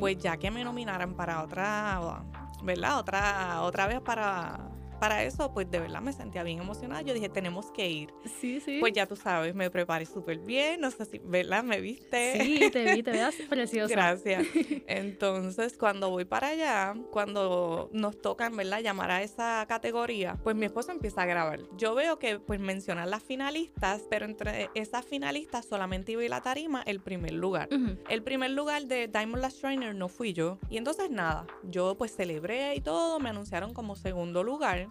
Pues 0.00 0.18
ya 0.18 0.36
que 0.38 0.50
me 0.50 0.64
nominaran 0.64 1.14
para 1.14 1.42
otra, 1.42 2.22
¿verdad? 2.64 2.98
Otra, 2.98 3.62
otra 3.62 3.86
vez 3.86 4.00
para 4.00 4.70
para 5.00 5.24
eso, 5.24 5.52
pues 5.52 5.68
de 5.70 5.80
verdad 5.80 6.00
me 6.02 6.12
sentía 6.12 6.42
bien 6.42 6.60
emocionada. 6.60 7.00
Yo 7.02 7.14
dije, 7.14 7.28
tenemos 7.28 7.72
que 7.72 7.88
ir. 7.88 8.12
Sí, 8.40 8.60
sí. 8.60 8.78
Pues 8.80 8.92
ya 8.92 9.06
tú 9.06 9.16
sabes, 9.16 9.54
me 9.54 9.70
preparé 9.70 10.04
súper 10.04 10.38
bien. 10.38 10.80
No 10.80 10.90
sé 10.90 11.06
si, 11.06 11.18
¿verdad? 11.18 11.64
¿Me 11.64 11.80
viste? 11.80 12.38
Sí, 12.40 12.70
te 12.70 12.94
vi, 12.94 13.02
te 13.02 13.10
veas 13.12 13.34
preciosa. 13.48 13.92
Gracias. 13.92 14.46
Entonces, 14.86 15.76
cuando 15.78 16.10
voy 16.10 16.26
para 16.26 16.48
allá, 16.48 16.94
cuando 17.10 17.88
nos 17.92 18.20
tocan, 18.20 18.54
¿verdad? 18.56 18.80
Llamar 18.80 19.10
a 19.10 19.22
esa 19.22 19.64
categoría, 19.66 20.38
pues 20.44 20.54
mi 20.54 20.66
esposo 20.66 20.92
empieza 20.92 21.22
a 21.22 21.26
grabar. 21.26 21.60
Yo 21.78 21.94
veo 21.94 22.18
que, 22.18 22.38
pues, 22.38 22.60
mencionan 22.60 23.10
las 23.10 23.22
finalistas, 23.22 24.02
pero 24.10 24.26
entre 24.26 24.68
esas 24.74 25.06
finalistas 25.06 25.64
solamente 25.64 26.12
iba 26.12 26.22
a 26.22 26.28
la 26.28 26.42
tarima 26.42 26.82
el 26.82 27.00
primer 27.00 27.32
lugar. 27.32 27.68
El 28.08 28.22
primer 28.22 28.50
lugar 28.50 28.84
de 28.84 29.08
Diamond 29.08 29.42
Last 29.42 29.60
Trainer 29.60 29.94
no 29.94 30.08
fui 30.08 30.34
yo. 30.34 30.58
Y 30.68 30.76
entonces, 30.76 31.10
nada, 31.10 31.46
yo 31.62 31.96
pues 31.96 32.14
celebré 32.14 32.74
y 32.74 32.82
todo, 32.82 33.18
me 33.18 33.30
anunciaron 33.30 33.72
como 33.72 33.96
segundo 33.96 34.42
lugar 34.42 34.89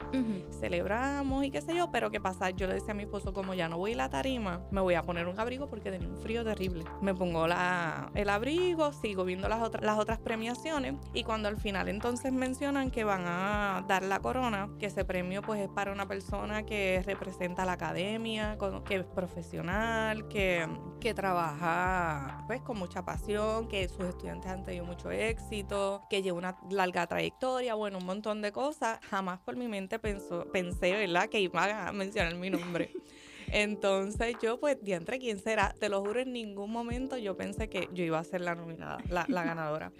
celebramos 0.59 1.45
y 1.45 1.51
qué 1.51 1.61
sé 1.61 1.75
yo, 1.75 1.91
pero 1.91 2.11
¿qué 2.11 2.19
pasa? 2.19 2.49
Yo 2.49 2.67
le 2.67 2.75
decía 2.75 2.91
a 2.91 2.95
mi 2.95 3.03
esposo, 3.03 3.33
como 3.33 3.53
ya 3.53 3.69
no 3.69 3.77
voy 3.77 3.93
a 3.93 3.97
la 3.97 4.09
tarima, 4.09 4.61
me 4.71 4.81
voy 4.81 4.95
a 4.95 5.03
poner 5.03 5.27
un 5.27 5.39
abrigo 5.39 5.67
porque 5.67 5.91
tenía 5.91 6.07
un 6.07 6.17
frío 6.17 6.43
terrible. 6.43 6.83
Me 7.01 7.13
pongo 7.13 7.47
la, 7.47 8.11
el 8.15 8.29
abrigo, 8.29 8.91
sigo 8.93 9.23
viendo 9.25 9.47
las, 9.47 9.61
otras 9.61 9.83
las 9.83 9.97
otras 9.97 10.19
premiaciones 10.19 10.95
y 11.13 11.23
cuando 11.23 11.47
al 11.47 11.57
final 11.57 11.89
entonces 11.89 12.31
mencionan 12.31 12.91
que 12.91 13.03
van 13.03 13.23
a 13.25 13.85
dar 13.87 14.03
la 14.03 14.19
corona, 14.19 14.69
que 14.79 14.87
ese 14.87 15.05
premio 15.05 15.41
pues 15.41 15.61
es 15.61 15.69
para 15.69 15.91
una 15.91 16.07
persona 16.07 16.63
que 16.63 17.01
representa 17.05 17.65
la 17.65 17.73
academia, 17.73 18.57
que 18.85 18.95
es 18.95 19.05
profesional, 19.05 20.27
que, 20.27 20.67
que 20.99 21.13
trabaja 21.13 22.43
pues 22.47 22.61
con 22.61 22.77
mucha 22.77 23.03
pasión, 23.03 23.67
que 23.67 23.87
sus 23.89 24.05
estudiantes 24.05 24.51
han 24.51 24.63
tenido 24.63 24.85
mucho 24.85 25.11
éxito, 25.11 26.03
que 26.09 26.21
lleva 26.21 26.37
una 26.37 26.57
larga 26.69 27.07
trayectoria, 27.07 27.75
bueno, 27.75 27.97
un 27.97 28.05
montón 28.05 28.41
de 28.41 28.51
cosas, 28.51 28.99
jamás 29.09 29.39
por 29.39 29.55
mi 29.55 29.67
mente 29.67 29.88
pensó, 29.97 30.45
pensé, 30.51 30.91
¿verdad? 30.91 31.29
Que 31.29 31.39
iba 31.39 31.87
a 31.87 31.91
mencionar 31.91 32.35
mi 32.35 32.49
nombre. 32.49 32.91
Entonces 33.51 34.35
yo, 34.41 34.59
pues, 34.59 34.77
diantre, 34.81 35.19
¿quién 35.19 35.39
será? 35.39 35.73
Te 35.79 35.89
lo 35.89 36.01
juro, 36.01 36.19
en 36.19 36.33
ningún 36.33 36.71
momento 36.71 37.17
yo 37.17 37.35
pensé 37.35 37.67
que 37.67 37.89
yo 37.93 38.03
iba 38.03 38.19
a 38.19 38.23
ser 38.23 38.41
la 38.41 38.55
nominada, 38.55 38.99
la, 39.09 39.25
ganadora. 39.25 39.91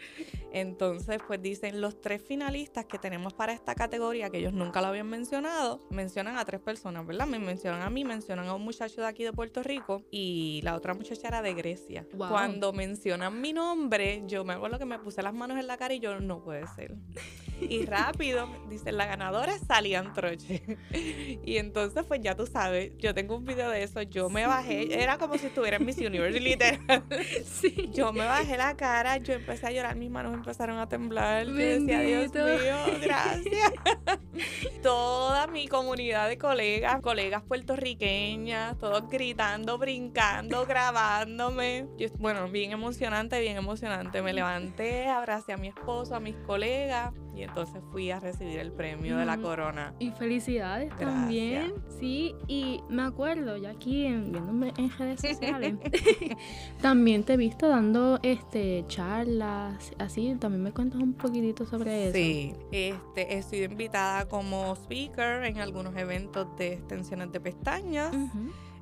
Entonces, 0.54 1.20
pues 1.26 1.42
dicen, 1.42 1.82
los 1.82 2.00
tres 2.02 2.22
finalistas 2.22 2.86
que 2.86 3.00
tenemos 3.00 3.34
para 3.34 3.54
esta 3.54 3.76
categoría, 3.76 4.30
que 4.30 4.38
ellos 4.38 4.54
nunca 4.54 4.82
lo 4.82 4.88
habían 4.88 5.08
mencionado, 5.08 5.82
mencionan 5.90 6.38
a 6.38 6.46
tres 6.46 6.62
personas, 6.62 7.06
¿verdad? 7.06 7.28
Me 7.28 7.40
mencionan 7.40 7.82
a 7.82 7.90
mí, 7.90 8.04
mencionan 8.04 8.48
a 8.48 8.54
un 8.54 8.64
muchacho 8.64 9.02
de 9.02 9.08
aquí 9.08 9.24
de 9.24 9.34
Puerto 9.34 9.64
Rico 9.64 10.04
y 10.12 10.62
la 10.64 10.76
otra 10.76 10.94
muchacha 10.94 11.28
era 11.28 11.42
de 11.42 11.54
Grecia. 11.54 12.06
Cuando 12.18 12.74
mencionan 12.74 13.42
mi 13.42 13.54
nombre, 13.54 14.24
yo 14.28 14.44
me 14.46 14.54
acuerdo 14.54 14.78
que 14.78 14.86
me 14.86 15.00
puse 15.00 15.24
las 15.24 15.34
manos 15.34 15.58
en 15.58 15.68
la 15.68 15.78
cara 15.78 15.94
y 15.94 16.00
yo, 16.00 16.20
no 16.20 16.44
puede 16.44 16.68
ser. 16.68 16.96
Y 17.62 17.86
rápido, 17.86 18.48
dicen, 18.70 18.98
la 18.98 19.06
ganadora 19.06 19.54
es 19.54 19.62
Salian 19.68 20.14
Troche. 20.14 20.64
y 21.46 21.58
entonces, 21.58 22.06
pues 22.08 22.22
ya 22.22 22.36
tú 22.36 22.46
sabes, 22.46 22.92
yo 22.98 23.14
tengo 23.14 23.36
un 23.36 23.46
video 23.46 23.70
de 23.70 23.84
eso, 23.84 24.02
yo 24.04 24.30
me 24.30 24.46
bajé, 24.46 25.02
era 25.02 25.18
como 25.18 25.38
si 25.38 25.48
estuviera 25.48 25.78
en 25.78 25.86
Miss 25.86 25.98
Universe, 25.98 26.40
literal. 26.40 27.04
Sí. 27.44 27.90
Yo 27.94 28.14
me 28.14 28.26
bajé 28.26 28.58
la 28.58 28.76
cara, 28.76 29.18
yo 29.18 29.34
empecé 29.34 29.68
a 29.68 29.72
llorar, 29.72 29.96
mis 29.96 30.10
manos 30.10 30.34
empezaron 30.34 30.78
a 30.78 30.88
temblar. 30.88 31.48
Yo 31.48 31.54
decía, 31.54 32.00
Dios 32.02 32.34
mío, 32.34 33.00
gracias. 33.02 33.72
Toda 34.84 35.48
mi 35.48 35.68
comunidad 35.68 36.30
de 36.30 36.38
colegas, 36.38 37.02
colegas 37.02 37.44
puertorriqueñas, 37.44 38.78
todos 38.78 39.10
gritando, 39.10 39.78
brincando, 39.78 40.66
grabándome. 40.66 41.88
bueno, 42.18 42.48
bien 42.50 42.72
emocionante, 42.72 43.40
bien 43.42 43.58
emocionante. 43.58 44.22
Me 44.22 44.34
levanté, 44.34 45.08
abracé 45.08 45.54
a 45.54 45.58
mi 45.58 45.68
esposo, 45.68 46.16
a 46.16 46.20
mis 46.20 46.36
colegas 46.36 47.12
y 47.36 47.44
entonces 47.44 47.82
fui 47.92 48.12
a 48.12 48.20
recibir 48.20 48.60
el 48.60 48.72
premio 48.72 49.18
de 49.18 49.26
la 49.26 49.38
corona. 49.38 49.94
Y 50.00 50.12
felicidades 50.12 50.96
también. 50.98 51.74
Sí, 52.00 52.36
y 52.48 52.82
me 52.90 53.04
acuerdo, 53.04 53.58
ya 53.58 53.72
aquí 53.72 54.04
viéndome 54.04 54.74
en 54.78 54.90
redes 54.98 55.22
sociales, 55.22 55.76
también 56.82 57.24
te 57.24 57.34
he 57.34 57.38
visto 57.38 57.68
dando 57.68 58.20
este 58.24 58.86
charlas, 58.88 59.92
así, 59.98 60.36
también 60.40 60.64
me 60.64 60.72
cuentas 60.72 61.02
un 61.02 61.14
poquitito 61.14 61.66
sobre 61.66 62.06
eso. 62.06 62.14
Sí, 62.14 62.54
este, 62.72 63.38
he 63.38 63.44
sido 63.44 63.66
invitada 63.66 64.28
como 64.28 64.76
speaker 64.76 65.44
en 65.44 65.58
algunos 65.60 65.96
eventos 65.96 66.48
de 66.58 66.74
extensiones 66.74 67.32
de 67.32 67.40
pestañas. 67.40 68.16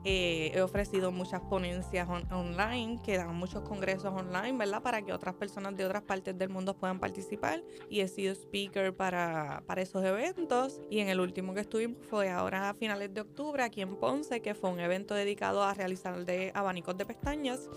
Eh, 0.03 0.51
he 0.53 0.61
ofrecido 0.61 1.11
muchas 1.11 1.41
ponencias 1.41 2.07
online, 2.31 2.99
que 3.03 3.17
dan 3.17 3.35
muchos 3.35 3.61
congresos 3.63 4.13
online, 4.13 4.57
¿verdad? 4.57 4.81
Para 4.81 5.01
que 5.01 5.11
otras 5.11 5.35
personas 5.35 5.75
de 5.75 5.85
otras 5.85 6.03
partes 6.03 6.37
del 6.37 6.49
mundo 6.49 6.75
puedan 6.75 6.99
participar. 6.99 7.63
Y 7.89 8.01
he 8.01 8.07
sido 8.07 8.33
speaker 8.33 8.95
para, 8.95 9.63
para 9.65 9.81
esos 9.81 10.03
eventos. 10.03 10.81
Y 10.89 10.99
en 10.99 11.09
el 11.09 11.19
último 11.19 11.53
que 11.53 11.61
estuvimos 11.61 12.05
fue 12.09 12.29
ahora 12.29 12.69
a 12.69 12.73
finales 12.73 13.13
de 13.13 13.21
octubre 13.21 13.63
aquí 13.63 13.81
en 13.81 13.95
Ponce, 13.95 14.41
que 14.41 14.53
fue 14.53 14.69
un 14.69 14.79
evento 14.79 15.13
dedicado 15.13 15.63
a 15.63 15.73
realizar 15.73 16.25
de 16.25 16.51
abanicos 16.53 16.97
de 16.97 17.05
pestañas. 17.05 17.69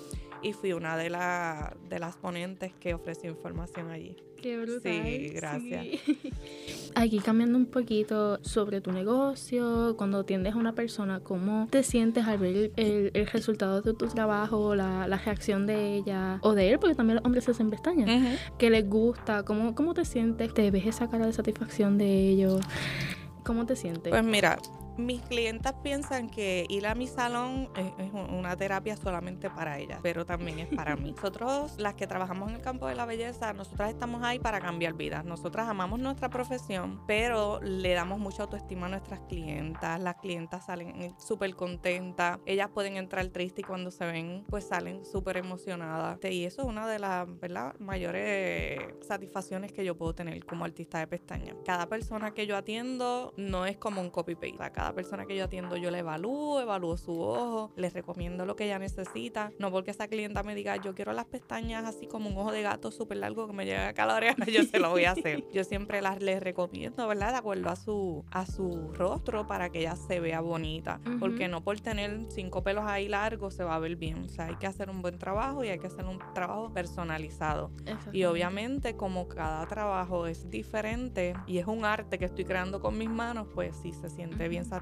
Y 0.43 0.53
fui 0.53 0.73
una 0.73 0.97
de, 0.97 1.11
de 1.89 1.99
las 1.99 2.17
ponentes 2.17 2.73
que 2.75 2.95
ofreció 2.95 3.31
información 3.31 3.91
allí. 3.91 4.17
Qué 4.43 4.59
brutal. 4.59 5.03
Sí, 5.05 5.29
gracias. 5.35 5.87
Aquí 6.95 7.19
cambiando 7.19 7.57
un 7.57 7.67
poquito 7.67 8.43
sobre 8.43 8.81
tu 8.81 8.91
negocio, 8.91 9.95
cuando 9.97 10.21
atiendes 10.21 10.55
a 10.55 10.57
una 10.57 10.75
persona, 10.75 11.21
¿cómo 11.21 11.69
te 11.71 11.83
sientes 11.83 12.27
al 12.27 12.39
ver 12.39 12.73
el, 12.77 13.27
resultado 13.27 13.81
de 13.81 13.95
tu 13.95 14.07
trabajo, 14.09 14.75
la, 14.75 15.07
reacción 15.25 15.67
de 15.67 15.95
ella 15.97 16.39
o 16.43 16.55
de 16.55 16.71
él? 16.71 16.79
Porque 16.79 16.95
también 16.95 17.17
los 17.17 17.25
hombres 17.25 17.45
se 17.45 17.53
hacen 17.53 17.71
pestañas. 17.71 18.39
¿Qué 18.59 18.71
les 18.71 18.89
gusta? 18.89 19.45
¿Cómo, 19.45 19.75
¿Cómo 19.75 19.95
te 19.95 20.05
sientes? 20.05 20.53
¿Te 20.55 20.71
ves 20.71 20.87
esa 20.87 21.09
cara 21.09 21.27
de 21.27 21.33
satisfacción 21.33 21.99
de 21.99 22.29
ellos? 22.31 22.61
¿Cómo 23.45 23.67
te 23.67 23.77
sientes? 23.77 24.11
Pues 24.11 24.25
mira, 24.25 24.59
mis 25.07 25.23
clientas 25.23 25.75
piensan 25.83 26.29
que 26.29 26.67
ir 26.69 26.87
a 26.87 26.95
mi 26.95 27.07
salón 27.07 27.69
es, 27.77 27.91
una 28.13 28.57
terapia 28.57 28.97
solamente 28.97 29.51
para 29.51 29.79
ellas, 29.79 30.01
pero 30.03 30.25
también 30.25 30.61
es 30.61 30.69
para 30.69 30.97
mí. 30.97 31.13
Nosotros, 31.17 31.75
las 31.79 31.95
que 31.95 32.07
trabajamos 32.07 32.49
en 32.51 32.57
el 32.57 32.63
campo 32.63 32.87
de 32.87 32.95
la 32.95 33.07
belleza, 33.07 33.53
nosotras 33.53 33.91
estamos 33.91 34.23
ahí 34.23 34.39
para 34.39 34.61
cambiar 34.61 34.95
vidas. 34.95 35.25
Nosotras 35.25 35.69
amamos 35.69 36.01
nuestra 36.01 36.31
profesión, 36.31 37.03
pero 37.07 37.61
le 37.63 37.93
damos 37.95 38.19
mucha 38.19 38.45
autoestima 38.45 38.87
a 38.87 38.89
nuestras 38.91 39.21
clientas. 39.29 40.01
Las 40.01 40.17
clientas 40.17 40.67
salen 40.67 41.15
súper 41.19 41.55
contentas. 41.55 42.39
Ellas 42.47 42.71
pueden 42.73 42.97
entrar 42.97 43.27
tristes 43.29 43.61
y 43.61 43.67
cuando 43.67 43.91
se 43.91 44.05
ven, 44.07 44.45
pues 44.49 44.65
salen 44.65 45.05
súper 45.05 45.37
emocionadas. 45.37 46.19
Y 46.25 46.45
eso 46.45 46.63
es 46.63 46.69
una 46.69 46.89
de 46.89 46.99
las 46.99 47.81
mayores 47.81 48.81
satisfacciones 49.01 49.73
que 49.73 49.85
yo 49.85 49.97
puedo 49.97 50.15
tener 50.15 50.45
como 50.47 50.65
artista 50.65 50.99
de 50.99 51.07
pestañas. 51.07 51.57
Cada 51.65 51.87
persona 51.87 52.33
que 52.33 52.47
yo 52.47 52.57
atiendo 52.57 53.35
no 53.37 53.67
es 53.67 53.77
como 53.77 54.01
un 54.01 54.11
copy-paste. 54.11 54.71
Cada 54.73 54.90
persona 54.93 55.27
que 55.27 55.37
yo 55.37 55.45
atiendo 55.45 55.77
yo 55.77 55.91
le 55.91 55.99
evalúo, 55.99 56.61
evalúo 56.61 56.97
su 56.97 57.21
ojo, 57.21 57.73
les 57.77 57.93
recomiendo 57.93 58.47
lo 58.47 58.57
que 58.57 58.65
ella 58.65 58.79
necesita. 58.79 59.53
No 59.59 59.71
porque 59.71 59.91
esa 59.91 60.09
clienta 60.09 60.43
me 60.43 60.55
diga, 60.55 60.77
yo 60.77 60.95
quiero 60.95 61.13
las 61.13 61.27
pestañas 61.27 61.85
así 61.85 62.07
como 62.07 62.31
un 62.31 62.37
ojo 62.37 62.53
de 62.53 62.63
gato 62.63 62.91
súper 62.91 63.19
largo 63.19 63.47
que 63.47 63.53
me 63.53 63.65
llegue 63.65 63.79
a 63.79 64.07
la 64.07 64.15
oreja, 64.15 64.45
yo 64.47 64.63
se 64.65 64.79
lo 64.79 64.91
voy 64.91 65.05
a 65.05 65.13
hacer. 65.13 65.45
Yo 65.53 65.65
siempre 65.65 66.01
las 66.01 66.21
les 66.23 66.43
recomiendo, 66.43 67.07
¿verdad? 67.09 67.33
De 67.33 67.39
acuerdo 67.39 67.71
a 67.71 67.77
su, 67.77 68.25
a 68.31 68.47
su 68.47 68.93
rostro 68.93 69.47
para 69.47 69.71
que 69.71 69.81
ella 69.81 69.97
se 69.97 70.21
vea 70.21 70.41
bonita. 70.41 71.01
Porque 71.19 71.49
no 71.49 71.63
por 71.63 71.81
tener 71.81 72.27
cinco 72.29 72.63
pelos 72.63 72.85
ahí 72.87 73.09
largos 73.09 73.55
se 73.55 73.65
va 73.65 73.75
a 73.75 73.79
ver 73.79 73.97
bien. 73.97 74.25
O 74.25 74.29
sea, 74.29 74.47
hay 74.47 74.57
que 74.57 74.67
hacer 74.67 74.91
un 74.91 75.03
buen 75.03 75.19
trabajo 75.19 75.65
y 75.65 75.69
hay 75.69 75.79
que 75.79 75.87
hacer 75.87 76.05
un 76.05 76.19
trabajo 76.35 76.73
personalizado. 76.73 77.71
Y 78.13 78.25
obviamente 78.25 78.97
como 78.97 79.29
cada 79.29 79.67
trabajo 79.67 80.27
es 80.27 80.49
diferente 80.51 81.35
y 81.47 81.59
es 81.59 81.67
un 81.67 81.85
arte 81.85 82.19
que 82.19 82.27
estoy 82.27 82.45
creando 82.45 82.81
con 82.81 82.97
mis 82.97 83.11
manos, 83.11 83.49
pues 83.55 83.77
sí 83.83 83.93
se 83.93 84.09
siente 84.09 84.49
bien 84.49 84.65
satisfactorio. 84.65 84.80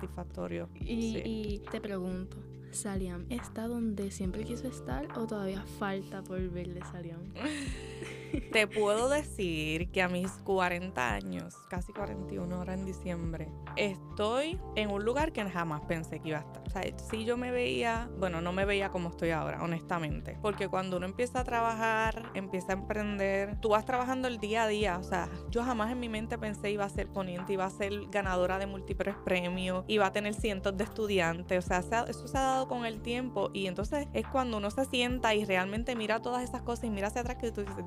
Y, 0.80 1.62
te 1.70 1.80
pregunto, 1.80 2.36
¿Saliam 2.70 3.26
está 3.30 3.66
donde 3.66 4.10
siempre 4.10 4.44
quiso 4.44 4.68
estar 4.68 5.06
o 5.18 5.26
todavía 5.26 5.62
falta 5.78 6.22
por 6.22 6.40
verle 6.50 6.80
Saliam? 6.92 7.20
te 8.52 8.66
puedo 8.66 9.08
decir 9.08 9.90
que 9.90 10.02
a 10.02 10.08
mis 10.08 10.30
40 10.44 11.12
años, 11.12 11.54
casi 11.68 11.92
41 11.92 12.54
ahora 12.54 12.74
en 12.74 12.84
diciembre, 12.84 13.48
estoy 13.76 14.60
en 14.76 14.90
un 14.90 15.04
lugar 15.04 15.32
que 15.32 15.48
jamás 15.48 15.82
pensé 15.82 16.20
que 16.20 16.28
iba 16.30 16.38
a 16.38 16.42
estar. 16.42 16.62
O 16.66 16.70
sea, 16.70 16.82
si 17.10 17.24
yo 17.24 17.36
me 17.36 17.50
veía, 17.50 18.10
bueno, 18.18 18.40
no 18.40 18.52
me 18.52 18.64
veía 18.64 18.90
como 18.90 19.10
estoy 19.10 19.30
ahora, 19.30 19.62
honestamente. 19.62 20.36
Porque 20.42 20.68
cuando 20.68 20.96
uno 20.96 21.06
empieza 21.06 21.40
a 21.40 21.44
trabajar, 21.44 22.30
empieza 22.34 22.72
a 22.72 22.76
emprender, 22.76 23.60
tú 23.60 23.70
vas 23.70 23.84
trabajando 23.84 24.28
el 24.28 24.38
día 24.38 24.64
a 24.64 24.68
día. 24.68 24.98
O 24.98 25.02
sea, 25.02 25.28
yo 25.50 25.62
jamás 25.62 25.90
en 25.92 26.00
mi 26.00 26.08
mente 26.08 26.38
pensé 26.38 26.70
iba 26.70 26.84
a 26.84 26.88
ser 26.88 27.08
poniente, 27.08 27.52
iba 27.52 27.64
a 27.64 27.70
ser 27.70 27.92
ganadora 28.10 28.58
de 28.58 28.66
múltiples 28.66 29.14
premios, 29.24 29.84
iba 29.88 30.06
a 30.06 30.12
tener 30.12 30.34
cientos 30.34 30.76
de 30.76 30.84
estudiantes. 30.84 31.64
O 31.64 31.68
sea, 31.68 32.04
eso 32.08 32.28
se 32.28 32.38
ha 32.38 32.42
dado 32.42 32.68
con 32.68 32.84
el 32.84 33.00
tiempo. 33.00 33.50
Y 33.52 33.66
entonces 33.66 34.08
es 34.12 34.26
cuando 34.26 34.58
uno 34.58 34.70
se 34.70 34.84
sienta 34.84 35.34
y 35.34 35.44
realmente 35.44 35.96
mira 35.96 36.20
todas 36.20 36.42
esas 36.42 36.62
cosas 36.62 36.84
y 36.84 36.90
mira 36.90 37.08
hacia 37.08 37.22
atrás 37.22 37.36
que 37.36 37.50
tú 37.52 37.62
dices, 37.62 37.84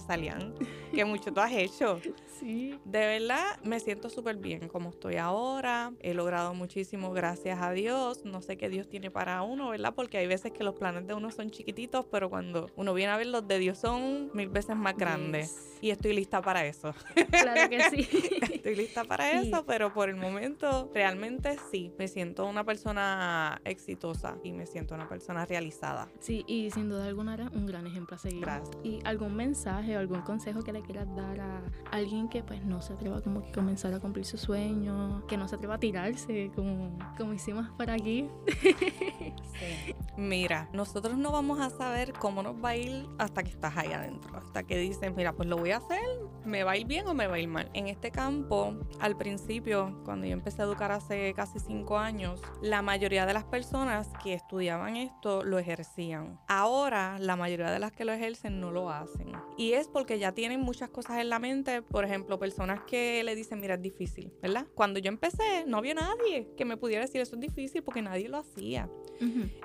salían, 0.00 0.54
que 0.94 1.04
mucho 1.04 1.32
tú 1.32 1.40
has 1.40 1.52
hecho. 1.52 2.00
Sí. 2.40 2.80
De 2.86 3.00
verdad, 3.00 3.60
me 3.64 3.78
siento 3.80 4.08
súper 4.08 4.36
bien 4.36 4.66
como 4.68 4.88
estoy 4.88 5.16
ahora. 5.16 5.92
He 6.00 6.14
logrado 6.14 6.54
muchísimo, 6.54 7.12
gracias 7.12 7.60
a 7.60 7.72
Dios. 7.72 8.24
No 8.24 8.40
sé 8.40 8.56
qué 8.56 8.70
Dios 8.70 8.88
tiene 8.88 9.10
para 9.10 9.42
uno, 9.42 9.68
¿verdad? 9.68 9.92
Porque 9.94 10.16
hay 10.16 10.26
veces 10.26 10.50
que 10.50 10.64
los 10.64 10.74
planes 10.74 11.06
de 11.06 11.12
uno 11.12 11.30
son 11.30 11.50
chiquititos, 11.50 12.06
pero 12.10 12.30
cuando 12.30 12.70
uno 12.76 12.94
viene 12.94 13.12
a 13.12 13.18
ver 13.18 13.26
los 13.26 13.46
de 13.46 13.58
Dios 13.58 13.76
son 13.76 14.30
mil 14.32 14.48
veces 14.48 14.74
más 14.74 14.96
grandes. 14.96 15.76
Y 15.82 15.90
estoy 15.90 16.14
lista 16.14 16.40
para 16.40 16.64
eso. 16.64 16.94
Claro 17.30 17.68
que 17.68 17.90
sí. 17.90 18.08
estoy 18.54 18.74
lista 18.74 19.04
para 19.04 19.32
eso, 19.32 19.64
pero 19.66 19.92
por 19.92 20.08
el 20.08 20.16
momento 20.16 20.90
realmente 20.94 21.58
sí. 21.70 21.92
Me 21.98 22.08
siento 22.08 22.46
una 22.46 22.64
persona 22.64 23.60
exitosa 23.64 24.38
y 24.42 24.52
me 24.52 24.64
siento 24.64 24.94
una 24.94 25.10
persona 25.10 25.44
realizada. 25.44 26.08
Sí, 26.20 26.44
y 26.46 26.70
sin 26.70 26.88
duda 26.88 27.06
alguna 27.06 27.34
era 27.34 27.50
un 27.54 27.66
gran 27.66 27.86
ejemplo 27.86 28.16
a 28.16 28.18
seguir. 28.18 28.40
Gracias. 28.40 28.76
¿Y 28.82 29.00
algún 29.04 29.36
mensaje 29.36 29.69
o 29.78 29.98
algún 29.98 30.20
consejo 30.22 30.62
que 30.62 30.72
le 30.72 30.82
quieras 30.82 31.06
dar 31.14 31.40
a 31.40 31.62
alguien 31.90 32.28
que 32.28 32.42
pues 32.42 32.64
no 32.64 32.82
se 32.82 32.92
atreva 32.92 33.20
como 33.20 33.42
que 33.42 33.52
comenzar 33.52 33.94
a 33.94 34.00
cumplir 34.00 34.24
su 34.24 34.36
sueño, 34.36 35.26
que 35.26 35.36
no 35.36 35.48
se 35.48 35.56
atreva 35.56 35.74
a 35.74 35.78
tirarse 35.78 36.50
como, 36.54 36.98
como 37.16 37.32
hicimos 37.32 37.68
por 37.70 37.90
aquí? 37.90 38.28
Mira, 40.16 40.68
nosotros 40.72 41.16
no 41.16 41.32
vamos 41.32 41.60
a 41.60 41.70
saber 41.70 42.12
cómo 42.12 42.42
nos 42.42 42.62
va 42.62 42.70
a 42.70 42.76
ir 42.76 43.06
hasta 43.18 43.42
que 43.42 43.50
estás 43.50 43.76
ahí 43.76 43.92
adentro, 43.92 44.36
hasta 44.36 44.62
que 44.62 44.76
dices, 44.76 45.14
mira, 45.14 45.32
pues 45.32 45.48
lo 45.48 45.56
voy 45.56 45.70
a 45.70 45.78
hacer, 45.78 46.00
me 46.44 46.62
va 46.64 46.72
a 46.72 46.76
ir 46.76 46.86
bien 46.86 47.06
o 47.06 47.14
me 47.14 47.26
va 47.26 47.36
a 47.36 47.38
ir 47.38 47.48
mal. 47.48 47.70
En 47.72 47.86
este 47.86 48.10
campo, 48.10 48.74
al 49.00 49.16
principio, 49.16 50.00
cuando 50.04 50.26
yo 50.26 50.32
empecé 50.32 50.62
a 50.62 50.64
educar 50.66 50.92
hace 50.92 51.32
casi 51.34 51.58
cinco 51.58 51.98
años, 51.98 52.42
la 52.60 52.82
mayoría 52.82 53.26
de 53.26 53.32
las 53.32 53.44
personas 53.44 54.08
que 54.22 54.34
estudiaban 54.34 54.96
esto 54.96 55.42
lo 55.44 55.58
ejercían. 55.58 56.38
Ahora, 56.48 57.18
la 57.18 57.36
mayoría 57.36 57.70
de 57.70 57.78
las 57.78 57.92
que 57.92 58.04
lo 58.04 58.12
ejercen 58.12 58.60
no 58.60 58.70
lo 58.70 58.90
hacen. 58.90 59.32
Y 59.60 59.74
es 59.74 59.88
porque 59.88 60.18
ya 60.18 60.32
tienen 60.32 60.62
muchas 60.62 60.88
cosas 60.88 61.18
en 61.18 61.28
la 61.28 61.38
mente, 61.38 61.82
por 61.82 62.06
ejemplo, 62.06 62.38
personas 62.38 62.80
que 62.86 63.22
le 63.22 63.34
dicen, 63.34 63.60
mira, 63.60 63.74
es 63.74 63.82
difícil, 63.82 64.32
¿verdad? 64.40 64.66
Cuando 64.74 64.98
yo 65.00 65.10
empecé, 65.10 65.66
no 65.66 65.76
había 65.76 65.92
nadie 65.92 66.48
que 66.56 66.64
me 66.64 66.78
pudiera 66.78 67.04
decir 67.04 67.20
eso 67.20 67.34
es 67.34 67.42
difícil 67.42 67.82
porque 67.82 68.00
nadie 68.00 68.30
lo 68.30 68.38
hacía. 68.38 68.88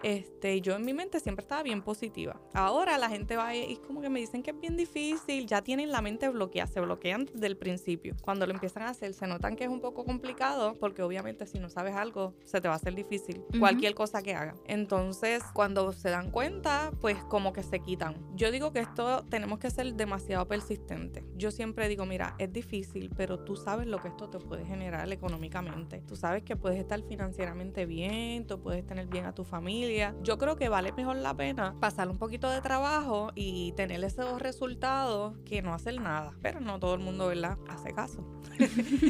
Este, 0.04 0.62
yo 0.62 0.76
en 0.76 0.86
mi 0.86 0.94
mente 0.94 1.20
siempre 1.20 1.44
estaba 1.44 1.64
bien 1.64 1.82
positiva. 1.82 2.40
Ahora 2.54 2.98
la 2.98 3.10
gente 3.10 3.36
va 3.38 3.56
y 3.56 3.78
como 3.78 4.02
que 4.02 4.10
me 4.10 4.20
dicen 4.20 4.44
que 4.44 4.52
es 4.52 4.60
bien 4.60 4.78
difícil, 4.78 5.48
ya 5.48 5.62
tienen 5.62 5.92
la 5.92 6.02
mente 6.02 6.30
bloqueada, 6.30 6.68
se 6.68 6.80
bloquean 6.82 7.26
desde 7.26 7.48
el 7.48 7.58
principio. 7.58 8.16
Cuando 8.22 8.46
lo 8.46 8.54
empiezan 8.54 8.84
a 8.84 8.90
hacer, 8.90 9.14
se 9.14 9.28
notan 9.28 9.56
que 9.56 9.64
es 9.64 9.70
un 9.70 9.82
poco 9.82 10.06
complicado 10.06 10.76
porque 10.80 11.02
obviamente 11.04 11.46
si 11.46 11.60
no 11.60 11.70
sabes 11.70 11.96
algo, 11.96 12.34
se 12.44 12.62
te 12.62 12.68
va 12.68 12.74
a 12.74 12.78
hacer 12.78 12.96
difícil 12.96 13.44
cualquier 13.60 13.96
cosa 13.96 14.22
que 14.22 14.36
haga. 14.36 14.56
Entonces, 14.66 15.44
cuando 15.54 15.94
se 15.94 16.10
dan 16.10 16.32
cuenta, 16.32 16.92
pues 17.02 17.18
como 17.26 17.54
que 17.54 17.64
se 17.64 17.80
quitan. 17.80 18.16
Yo 18.36 18.52
digo 18.52 18.72
que 18.72 18.80
esto 18.80 19.26
tenemos 19.30 19.60
que 19.60 19.70
ser 19.70 19.94
demasiado 19.96 20.48
persistentes. 20.48 21.24
Yo 21.36 21.52
siempre 21.52 21.88
digo, 21.88 22.06
mira, 22.06 22.36
es 22.40 22.52
difícil, 22.52 23.12
pero 23.16 23.40
tú 23.40 23.56
sabes 23.56 23.88
lo 23.88 24.00
que 24.00 24.10
esto 24.10 24.30
te 24.30 24.40
puede 24.40 24.66
generar 24.66 25.12
económicamente. 25.12 26.02
Tú 26.08 26.16
sabes 26.16 26.44
que 26.44 26.56
puedes 26.56 26.80
estar 26.80 27.02
financieramente 27.04 27.86
bien, 27.86 28.46
tú 28.48 28.60
puedes 28.60 28.86
tener 28.86 29.08
bien 29.08 29.26
a 29.26 29.34
tu 29.34 29.44
familia. 29.46 30.16
Yo 30.22 30.38
creo 30.38 30.56
que 30.56 30.70
vale 30.70 30.92
mejor 30.92 31.18
la 31.18 31.34
pena 31.34 31.76
pasar 31.80 32.10
un 32.10 32.18
poquito 32.18 32.50
de 32.50 32.62
trabajo 32.62 33.32
y 33.36 33.72
tener 33.74 34.04
esos 34.04 34.42
resultados 34.42 35.38
que 35.46 35.62
no 35.62 35.74
hacer 35.74 36.00
nada. 36.02 36.34
Pero 36.42 36.60
no 36.60 36.80
todo 36.80 36.96
el 36.96 37.02
mundo, 37.02 37.28
¿verdad? 37.28 37.58
Hace 37.70 37.94
caso. 37.94 38.26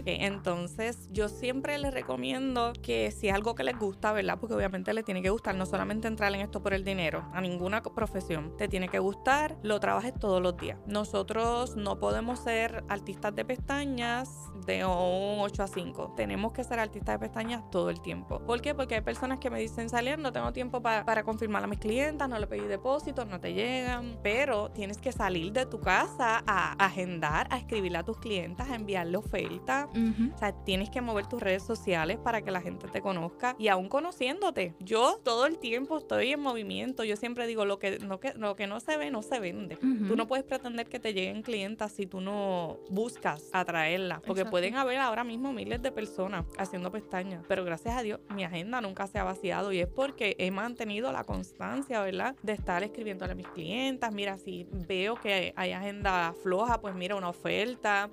Eh, 0.06 0.26
entonces, 0.26 1.10
yo 1.12 1.30
siempre 1.30 1.78
les 1.78 1.94
recomiendo 1.94 2.74
que 2.82 3.12
si 3.12 3.28
es 3.28 3.34
algo 3.34 3.56
que 3.56 3.64
les 3.64 3.78
gusta, 3.78 4.12
¿verdad? 4.12 4.38
Porque 4.40 4.56
obviamente 4.56 4.94
les 4.94 5.06
tiene 5.06 5.22
que 5.22 5.30
gustar, 5.30 5.56
no 5.56 5.66
solamente 5.66 6.08
entrar 6.08 6.34
en 6.36 6.42
esto 6.42 6.62
por 6.62 6.74
el 6.74 6.84
dinero, 6.84 7.28
a 7.34 7.42
ninguna 7.42 7.82
profesión. 7.82 8.56
Te 8.58 8.68
tiene 8.68 8.90
que 8.90 9.00
gustar, 9.00 9.58
lo 9.64 9.80
trabajes 9.80 10.14
todos 10.20 10.42
los 10.42 10.58
días. 10.58 10.80
Nosotros 10.86 11.76
no 11.76 12.00
podemos 12.00 12.40
ser 12.40 12.84
artistas 12.90 13.36
de 13.36 13.46
pestañas 13.46 14.30
de 14.66 14.86
un 14.86 15.40
8 15.40 15.64
a 15.64 15.68
5. 15.68 16.14
Tenemos 16.16 16.52
que 16.54 16.64
ser 16.64 16.80
artistas 16.80 17.16
de 17.16 17.20
pestañas 17.20 17.70
todo 17.72 17.90
el 17.90 18.02
tiempo. 18.02 18.40
¿Por 18.46 18.62
qué? 18.62 18.74
Porque 18.76 18.96
hay 18.96 19.02
personas 19.02 19.40
que 19.40 19.50
me 19.50 19.60
dicen, 19.60 19.90
salir, 19.90 20.18
no 20.26 20.34
tengo 20.34 20.52
tiempo 20.52 20.82
para 20.82 21.24
confirmar 21.24 21.64
a 21.64 21.68
mis 21.68 21.78
clientas, 21.78 22.28
no 22.28 22.40
le 22.40 22.48
pedí 22.48 22.66
depósitos, 22.68 23.28
no 23.28 23.40
te 23.40 23.54
llegan. 23.54 24.18
Pero 24.24 24.72
tienes 24.72 24.98
que 24.98 25.12
salir 25.12 25.54
de 25.54 25.68
tu 25.68 25.80
casa 25.80 26.44
a 26.48 26.74
agendar, 26.84 27.48
a 27.52 27.58
escribirle 27.58 28.00
a 28.00 28.04
tus 28.04 28.18
clientas, 28.18 28.70
a 28.72 28.76
enviarle 28.76 29.18
oferta. 29.18 29.88
O 30.34 30.38
sea, 30.40 30.52
tienes 30.64 30.90
que 30.90 31.00
mover 31.02 31.28
tus 31.28 31.42
redes 31.42 31.62
sociales 31.62 32.18
para 32.18 32.42
que 32.42 32.50
la 32.50 32.60
gente 32.60 32.88
te 32.88 33.02
conozca. 33.02 33.56
Y 33.60 33.68
aún 33.68 33.88
conociéndote, 33.88 34.74
yo 34.80 35.20
todo 35.24 35.46
el 35.46 35.60
tiempo 35.60 35.98
estoy 36.00 36.32
en 36.32 36.40
movimiento. 36.40 37.04
Yo 37.04 37.18
siempre 37.18 37.46
digo, 37.46 37.66
lo 37.66 37.78
que 37.78 38.00
no, 38.00 38.20
que, 38.20 38.34
lo 38.34 38.56
que 38.56 38.66
no 38.66 38.80
se 38.80 38.98
ve, 38.98 39.12
no 39.12 39.22
se 39.22 39.40
vende. 39.40 39.76
Tú 39.76 40.16
no 40.16 40.26
puedes 40.28 40.44
pretender 40.44 40.90
que 40.90 41.00
te 41.00 41.14
lleguen 41.14 41.44
clientas 41.44 41.92
si 41.92 42.08
tú 42.08 42.20
no 42.20 42.80
buscas 42.90 43.52
atraerlas. 43.54 44.22
Porque 44.22 44.44
pueden 44.44 44.76
haber 44.76 44.98
ahora 44.98 45.24
mismo 45.24 45.54
miles 45.54 45.84
de 45.84 45.92
personas 45.92 46.46
haciendo 46.58 46.92
pestañas. 46.92 47.44
Pero 47.48 47.64
gracias 47.64 47.96
a 47.96 48.02
Dios, 48.02 48.20
mi 48.34 48.44
agenda 48.44 48.82
nunca 48.82 49.06
se 49.06 49.20
ha 49.20 49.24
vaciado. 49.24 49.72
Y 49.72 49.82
es 49.82 49.88
porque 49.88 50.15
he 50.20 50.52
mantenido 50.52 51.12
la 51.12 51.24
constancia, 51.24 52.02
¿verdad? 52.02 52.36
De 52.44 52.54
estar 52.54 52.84
escribiendo 52.84 53.26
a 53.26 53.34
mis 53.36 53.48
clientas. 53.50 54.14
Mira, 54.14 54.38
si 54.38 54.68
veo 54.88 55.16
que 55.16 55.54
hay 55.56 55.72
agenda 55.72 56.34
floja, 56.44 56.80
pues 56.80 56.96
mira, 56.96 57.16
una 57.16 57.30
oferta. 57.30 58.10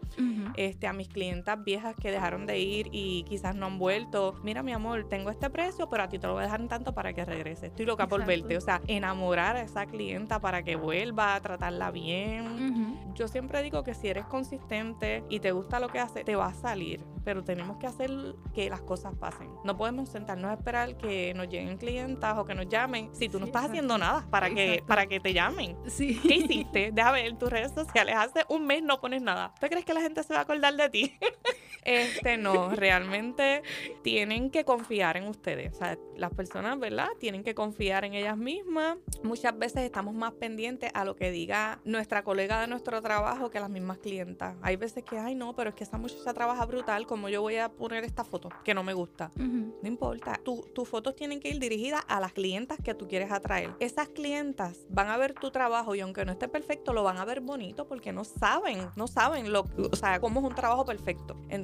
este, 0.56 0.86
a 0.86 0.92
mis 0.92 1.08
clientas 1.08 1.62
viejas 1.64 1.94
que 1.96 2.10
dejaron 2.10 2.46
de 2.46 2.58
ir 2.58 2.88
y 2.92 3.24
quizás 3.24 3.54
no 3.54 3.66
han 3.66 3.78
vuelto. 3.78 4.34
Mira, 4.42 4.62
mi 4.62 4.72
amor, 4.72 5.08
tengo 5.08 5.30
este 5.30 5.50
precio, 5.50 5.88
pero 5.88 6.02
a 6.04 6.08
ti 6.08 6.18
te 6.18 6.26
lo 6.26 6.34
voy 6.34 6.42
a 6.42 6.44
dejar 6.44 6.60
en 6.60 6.68
tanto 6.68 6.94
para 6.94 7.12
que 7.12 7.24
regrese. 7.24 7.66
Estoy 7.66 7.86
loca 7.86 8.06
por 8.06 8.24
verte. 8.24 8.56
O 8.56 8.60
sea, 8.60 8.80
enamorar 8.86 9.56
a 9.56 9.62
esa 9.62 9.86
clienta 9.86 10.40
para 10.40 10.62
que 10.62 10.76
vuelva, 10.76 11.40
tratarla 11.40 11.90
bien. 11.90 13.12
Yo 13.14 13.28
siempre 13.28 13.62
digo 13.62 13.82
que 13.82 13.94
si 13.94 14.08
eres 14.08 14.24
consistente 14.26 15.24
y 15.28 15.40
te 15.40 15.52
gusta 15.52 15.80
lo 15.80 15.88
que 15.88 15.98
haces, 15.98 16.24
te 16.24 16.36
va 16.36 16.46
a 16.46 16.54
salir. 16.54 17.04
Pero 17.24 17.44
tenemos 17.44 17.76
que 17.76 17.86
hacer 17.86 18.10
que 18.54 18.68
las 18.68 18.82
cosas 18.82 19.14
pasen. 19.14 19.48
No 19.64 19.76
podemos 19.76 20.08
sentarnos 20.08 20.50
a 20.50 20.54
esperar 20.54 20.96
que 20.96 21.32
nos 21.34 21.48
lleguen 21.48 21.78
clientas 21.92 22.38
o 22.38 22.44
que 22.44 22.54
nos 22.54 22.68
llamen 22.68 23.10
si 23.14 23.28
tú 23.28 23.38
no 23.38 23.46
estás 23.46 23.66
haciendo 23.66 23.98
nada 23.98 24.24
para 24.30 24.48
que, 24.48 24.82
para 24.86 25.06
que 25.06 25.20
te 25.20 25.32
llamen. 25.32 25.76
Sí. 25.86 26.18
¿Qué 26.26 26.34
hiciste? 26.36 26.90
Deja 26.92 27.12
ver 27.12 27.36
tus 27.36 27.50
redes 27.50 27.72
sociales. 27.72 28.14
Hace 28.16 28.44
un 28.48 28.66
mes 28.66 28.82
no 28.82 29.00
pones 29.00 29.20
nada. 29.20 29.52
¿Tú 29.60 29.66
crees 29.66 29.84
que 29.84 29.92
la 29.92 30.00
gente 30.00 30.22
se 30.22 30.32
va 30.32 30.40
a 30.40 30.42
acordar 30.42 30.74
de 30.74 30.88
ti? 30.88 31.18
este 31.84 32.36
no, 32.36 32.70
realmente 32.70 33.62
tienen 34.02 34.50
que 34.50 34.64
confiar 34.64 35.16
en 35.16 35.28
ustedes. 35.28 35.72
O 35.74 35.78
sea, 35.78 35.98
las 36.16 36.32
personas, 36.32 36.78
¿verdad? 36.78 37.08
Tienen 37.18 37.42
que 37.42 37.54
confiar 37.54 38.04
en 38.04 38.14
ellas 38.14 38.36
mismas. 38.36 38.96
Muchas 39.22 39.58
veces 39.58 39.82
estamos 39.82 40.14
más 40.14 40.32
pendientes 40.32 40.90
a 40.94 41.04
lo 41.04 41.16
que 41.16 41.30
diga 41.30 41.80
nuestra 41.84 42.22
colega 42.22 42.60
de 42.60 42.66
nuestro 42.66 43.02
trabajo 43.02 43.50
que 43.50 43.60
las 43.60 43.70
mismas 43.70 43.98
clientas. 43.98 44.56
Hay 44.62 44.76
veces 44.76 45.04
que, 45.04 45.18
ay, 45.18 45.34
no, 45.34 45.54
pero 45.54 45.70
es 45.70 45.76
que 45.76 45.84
esa 45.84 45.98
muchacha 45.98 46.32
trabaja 46.32 46.64
brutal, 46.66 47.06
como 47.06 47.28
yo 47.28 47.42
voy 47.42 47.56
a 47.56 47.68
poner 47.68 48.04
esta 48.04 48.24
foto 48.24 48.50
que 48.64 48.74
no 48.74 48.82
me 48.82 48.92
gusta. 48.92 49.30
No 49.36 49.88
importa. 49.88 50.40
tus 50.42 50.88
fotos 50.88 51.16
tienen 51.16 51.40
que 51.40 51.48
ir 51.48 51.58
dirigidas 51.58 52.02
a 52.08 52.20
las 52.20 52.32
clientas 52.32 52.78
que 52.82 52.94
tú 52.94 53.08
quieres 53.08 53.30
atraer. 53.32 53.70
Esas 53.80 54.08
clientas 54.08 54.86
van 54.88 55.08
a 55.08 55.16
ver 55.16 55.34
tu 55.34 55.50
trabajo 55.50 55.94
y 55.94 56.00
aunque 56.00 56.24
no 56.24 56.32
esté 56.32 56.48
perfecto, 56.48 56.92
lo 56.92 57.02
van 57.02 57.18
a 57.18 57.24
ver 57.24 57.40
bonito 57.40 57.86
porque 57.86 58.12
no 58.12 58.24
saben, 58.24 58.88
no 58.96 59.06
saben 59.06 59.52
lo, 59.52 59.64
o 59.90 59.96
sea, 59.96 60.20
cómo 60.20 60.40
es 60.40 60.46
un 60.46 60.54
trabajo 60.54 60.84
perfecto. 60.84 61.36
Entonces, 61.48 61.61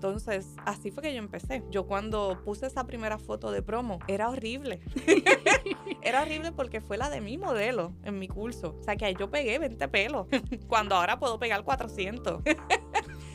así 0.65 0.91
fue 0.91 1.03
que 1.03 1.13
yo 1.13 1.19
empecé. 1.19 1.63
Yo 1.71 1.87
cuando 1.87 2.41
puse 2.45 2.67
esa 2.67 2.85
primera 2.85 3.19
foto 3.19 3.51
de 3.51 3.63
promo, 3.63 3.99
era 4.09 4.29
horrible. 4.29 4.81
era 6.03 6.23
horrible 6.23 6.53
porque 6.53 6.81
fue 6.81 6.97
la 6.97 7.11
de 7.11 7.21
mi 7.21 7.39
modelo 7.39 7.93
en 8.05 8.19
mi 8.19 8.29
curso. 8.29 8.77
O 8.79 8.83
sea, 8.83 8.97
que 8.97 9.05
ahí 9.05 9.15
yo 9.19 9.31
pegué 9.31 9.59
20 9.59 9.89
pelos, 9.89 10.27
cuando 10.69 10.95
ahora 10.95 11.19
puedo 11.19 11.39
pegar 11.39 11.65
400. 11.65 12.43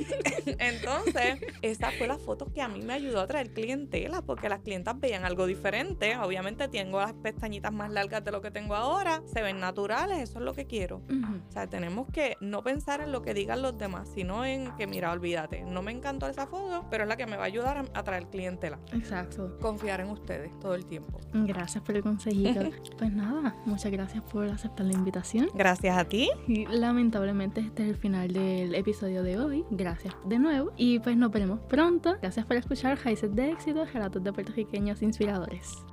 Entonces, 0.60 1.40
esa 1.62 1.92
fue 1.92 2.08
la 2.08 2.18
foto 2.18 2.52
que 2.54 2.62
a 2.62 2.68
mí 2.68 2.82
me 2.82 2.94
ayudó 2.94 3.22
a 3.22 3.28
traer 3.28 3.54
clientela, 3.54 4.22
porque 4.22 4.50
las 4.50 4.60
clientas 4.60 5.00
veían 5.00 5.26
algo 5.26 5.46
diferente. 5.46 6.18
Obviamente 6.18 6.68
tengo 6.68 7.00
las 7.00 7.14
pestañitas 7.14 7.72
más 7.72 7.92
largas 7.92 8.24
de 8.24 8.32
lo 8.32 8.42
que 8.42 8.52
tengo 8.52 8.76
ahora, 8.76 9.22
se 9.32 9.42
ven 9.42 9.60
naturales, 9.60 10.20
eso 10.20 10.40
es 10.40 10.46
lo 10.46 10.54
que 10.54 10.66
quiero. 10.66 11.02
O 11.48 11.52
sea, 11.52 11.68
tenemos 11.68 12.08
que 12.12 12.38
no 12.42 12.64
pensar 12.64 13.02
en 13.02 13.12
lo 13.12 13.22
que 13.22 13.34
digan 13.34 13.62
los 13.62 13.78
demás, 13.78 14.10
sino 14.14 14.46
en 14.46 14.76
que, 14.76 14.88
mira, 14.88 15.12
olvídate, 15.12 15.64
no 15.64 15.82
me 15.82 15.92
encantó 15.92 16.28
esa 16.28 16.48
foto, 16.48 16.86
pero 16.90 17.04
es 17.04 17.10
la 17.10 17.18
que 17.18 17.26
me 17.26 17.38
va 17.38 17.44
a 17.44 17.48
ayudar 17.48 17.78
a, 17.78 17.86
a 17.94 18.04
traer 18.04 18.28
clientela. 18.28 18.80
Exacto. 18.92 19.58
Confiar 19.60 20.02
en 20.02 20.10
ustedes 20.10 20.58
todo 20.60 20.76
el 20.76 20.86
tiempo. 20.86 21.20
Gracias 21.34 21.84
por 21.84 21.96
el 21.96 22.04
consejito. 22.04 22.62
pues 22.98 23.12
nada, 23.12 23.56
muchas 23.66 23.92
gracias 23.92 24.24
por 24.24 24.46
aceptar 24.46 24.86
la 24.86 24.94
invitación. 24.94 25.50
Gracias 25.54 25.98
a 25.98 26.06
ti. 26.06 26.30
Y 26.48 26.66
lamentablemente 26.66 27.62
este 27.62 27.84
es 27.84 27.90
el 27.90 27.98
final 27.98 28.34
del 28.34 28.76
episodio 28.76 29.24
de 29.24 29.40
hoy. 29.40 29.66
Gracias 29.70 29.93
de 30.26 30.40
nuevo. 30.40 30.72
Y 30.78 31.00
pues 31.00 31.18
nos 31.18 31.32
veremos 31.32 31.60
pronto. 31.62 32.16
Gracias 32.22 32.46
por 32.46 32.58
escuchar 32.58 32.98
Raíces 33.04 33.34
de 33.36 33.52
Éxito, 33.52 33.86
relatos 33.86 34.24
de 34.24 34.34
puertorriqueños 34.34 35.02
inspiradores. 35.02 35.84